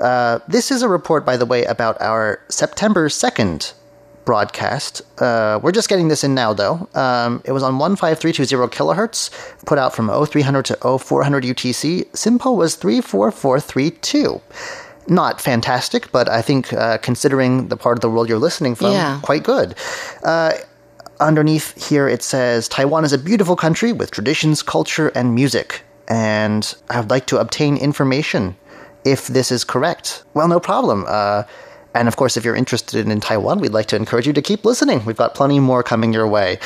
[0.00, 3.72] Uh, this is a report, by the way, about our September 2nd
[4.24, 5.02] broadcast.
[5.20, 6.88] Uh, we're just getting this in now, though.
[6.94, 9.30] Um, it was on 15320 kilohertz,
[9.66, 12.04] put out from 0300 to 0400 UTC.
[12.12, 14.40] SINPO was 34432.
[15.10, 18.92] Not fantastic, but I think uh, considering the part of the world you're listening from,
[18.92, 19.18] Yeah.
[19.22, 19.74] quite good.
[20.22, 20.52] Uh,
[21.20, 25.82] underneath here it says Taiwan is a beautiful country with traditions, culture, and music.
[26.08, 28.56] And I would like to obtain information
[29.04, 30.24] if this is correct.
[30.34, 31.04] Well, no problem.
[31.06, 31.44] Uh,
[31.94, 34.64] and of course, if you're interested in Taiwan, we'd like to encourage you to keep
[34.64, 35.04] listening.
[35.04, 36.58] We've got plenty more coming your way.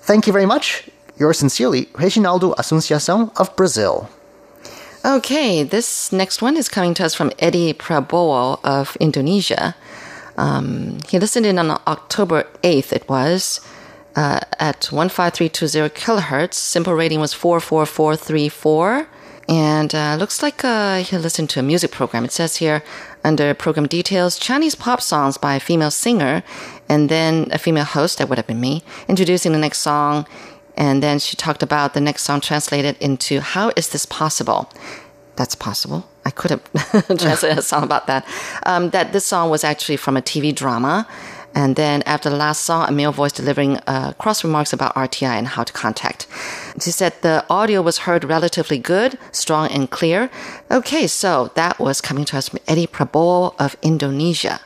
[0.00, 0.88] Thank you very much.
[1.18, 4.08] Yours sincerely, Reginaldo Asunciação of Brazil.
[5.04, 9.74] Okay, this next one is coming to us from Eddie Prabowo of Indonesia.
[10.36, 13.60] Um, he listened in on October 8th, it was,
[14.16, 16.54] uh, at 15320 kilohertz.
[16.54, 19.08] SINPO rating was 44434.
[19.48, 22.24] And uh, looks like uh, he listened to a music program.
[22.24, 22.82] It says here
[23.24, 26.42] under program details Chinese pop songs by a female singer,
[26.88, 30.26] and then a female host, that would have been me, introducing the next song.
[30.76, 34.70] And then she talked about the next song translated into How is this possible?
[35.36, 36.08] That's possible.
[36.24, 36.62] I could have
[37.18, 38.26] translated a song about that.
[38.64, 41.06] Um, that this song was actually from a TV drama.
[41.54, 45.34] And then after the last song, a male voice delivering uh, cross remarks about RTI
[45.36, 46.26] and how to contact.
[46.80, 50.30] She said the audio was heard relatively good, strong and clear.
[50.70, 54.60] Okay, so that was coming to us from Eddie Prabowo of Indonesia.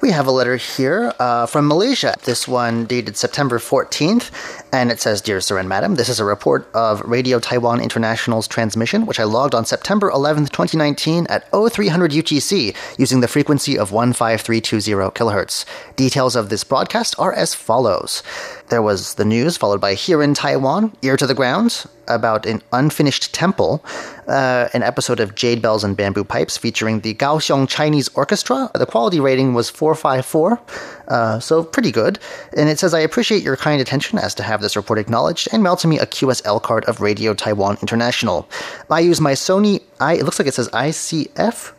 [0.00, 2.14] We have a letter here uh, from Malaysia.
[2.24, 4.30] This one dated September 14th,
[4.72, 8.46] and it says Dear Sir and Madam, this is a report of Radio Taiwan International's
[8.46, 13.90] transmission, which I logged on September 11th, 2019 at 0300 UTC using the frequency of
[13.90, 15.64] 15320 kilohertz.
[15.96, 18.22] Details of this broadcast are as follows.
[18.68, 22.60] There was the news, followed by Here in Taiwan, Ear to the Ground, about an
[22.70, 23.82] unfinished temple,
[24.26, 28.70] uh, an episode of Jade Bells and Bamboo Pipes featuring the Kaohsiung Chinese Orchestra.
[28.74, 30.60] The quality rating was 454,
[31.08, 32.18] uh, so pretty good.
[32.54, 35.62] And it says, I appreciate your kind attention as to have this report acknowledged and
[35.62, 38.46] mail to me a QSL card of Radio Taiwan International.
[38.90, 41.72] I use my Sony, I, it looks like it says ICF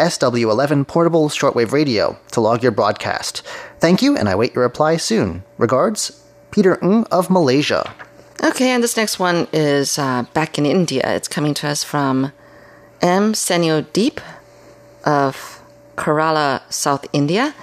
[0.00, 3.42] SW11 portable shortwave radio to log your broadcast.
[3.78, 5.44] Thank you, and I wait your reply soon.
[5.58, 7.94] Regards, Peter Ng of Malaysia.
[8.42, 11.02] Okay, and this next one is uh, back in India.
[11.04, 12.32] It's coming to us from
[13.02, 13.34] M.
[13.34, 14.20] Sunil Deep
[15.04, 15.60] of
[15.96, 17.54] Kerala, South India.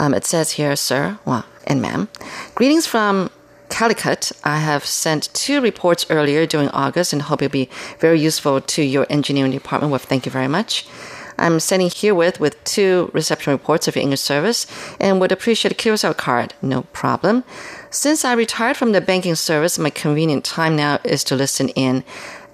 [0.00, 2.08] Um, it says here, sir, well, and ma'am,
[2.56, 3.30] greetings from
[3.68, 4.32] Calicut.
[4.42, 7.68] I have sent two reports earlier during August and hope it'll be
[8.00, 9.90] very useful to your engineering department.
[9.92, 10.86] Well, thank you very much.
[11.38, 14.66] I'm standing here with with two reception reports of your English service
[15.00, 16.54] and would appreciate a QSL card.
[16.62, 17.44] No problem.
[17.90, 22.04] Since I retired from the banking service, my convenient time now is to listen in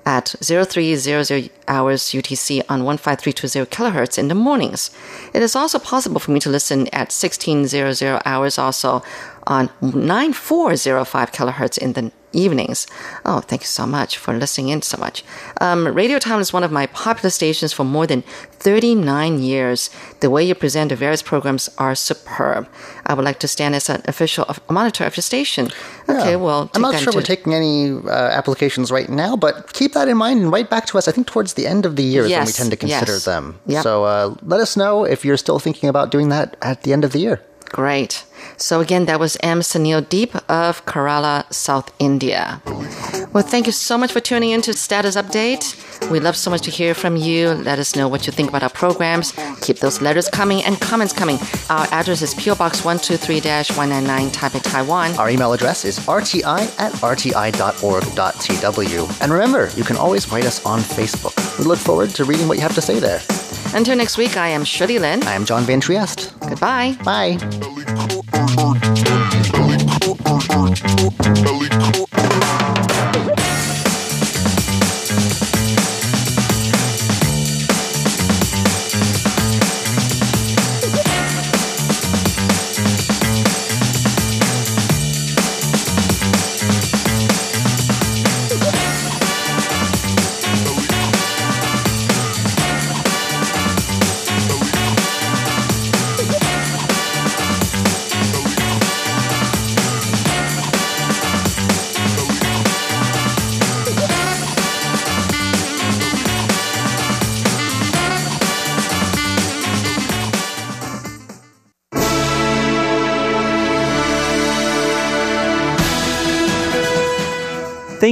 [0.06, 4.90] at 0300 hours UTC on 15320 kilohertz in the mornings.
[5.32, 9.02] It is also possible for me to listen at 1600 hours also
[9.46, 12.86] on 9405 kilohertz in the evenings.
[13.24, 15.24] Oh, thank you so much for listening in so much.
[15.60, 18.22] Um, Radio Taiwan is one of my popular stations for more than
[18.58, 19.90] 39 years.
[20.20, 22.68] The way you present the various programs are superb.
[23.06, 25.68] I would like to stand as an official of, monitor of the station.
[26.08, 26.36] Okay, Yeah.
[26.36, 30.16] well, I'm not sure we're taking any uh, applications right now, but keep that in
[30.16, 31.08] mind and write back to us.
[31.08, 33.24] I think towards the end of the year is when we tend to consider yes.
[33.24, 33.60] them.
[33.66, 33.82] Yep.
[33.82, 37.04] So uh, let us know if you're still thinking about doing that at the end
[37.04, 37.40] of the year.
[37.70, 38.24] Great.
[38.56, 39.60] So again, that was M.
[39.60, 42.60] Sunil Deep of Kerala, South India.
[43.32, 45.74] Well, thank you so much for tuning in to Status Update.
[46.10, 47.48] We love so much to hear from you.
[47.50, 49.32] Let us know what you think about our programs.
[49.60, 51.38] Keep those letters coming and comments coming.
[51.68, 55.14] Our address is PO Box 123-199 Taipei, Taiwan.
[55.16, 57.42] Our email address is rti at rti.org.tw.
[59.20, 61.34] And remember, you can always write us on Facebook.
[61.58, 63.20] We look forward to reading what you have to say there.
[63.74, 65.22] Until next week, I am Shirley Lin.
[65.24, 66.32] I am John Van Trieste.
[66.40, 66.96] Goodbye.
[67.04, 67.93] Bye.
[71.44, 71.93] Belly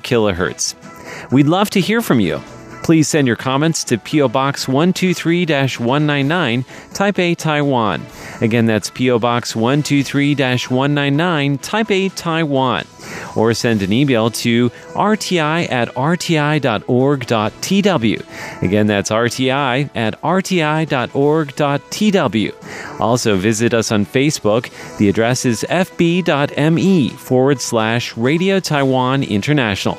[0.00, 0.74] kilohertz.
[1.30, 2.40] We'd love to hear from you.
[2.88, 6.64] Please send your comments to PO Box 123 199,
[6.94, 8.00] Taipei, Taiwan.
[8.40, 12.86] Again, that's PO Box 123 199, Taipei, Taiwan.
[13.36, 16.62] Or send an email to rti at rti.org.tw.
[18.62, 20.60] Again, that's rti at rti.org.tw.
[23.00, 24.96] Also, visit us on Facebook.
[24.96, 29.98] The address is fb.me forward slash Radio Taiwan International.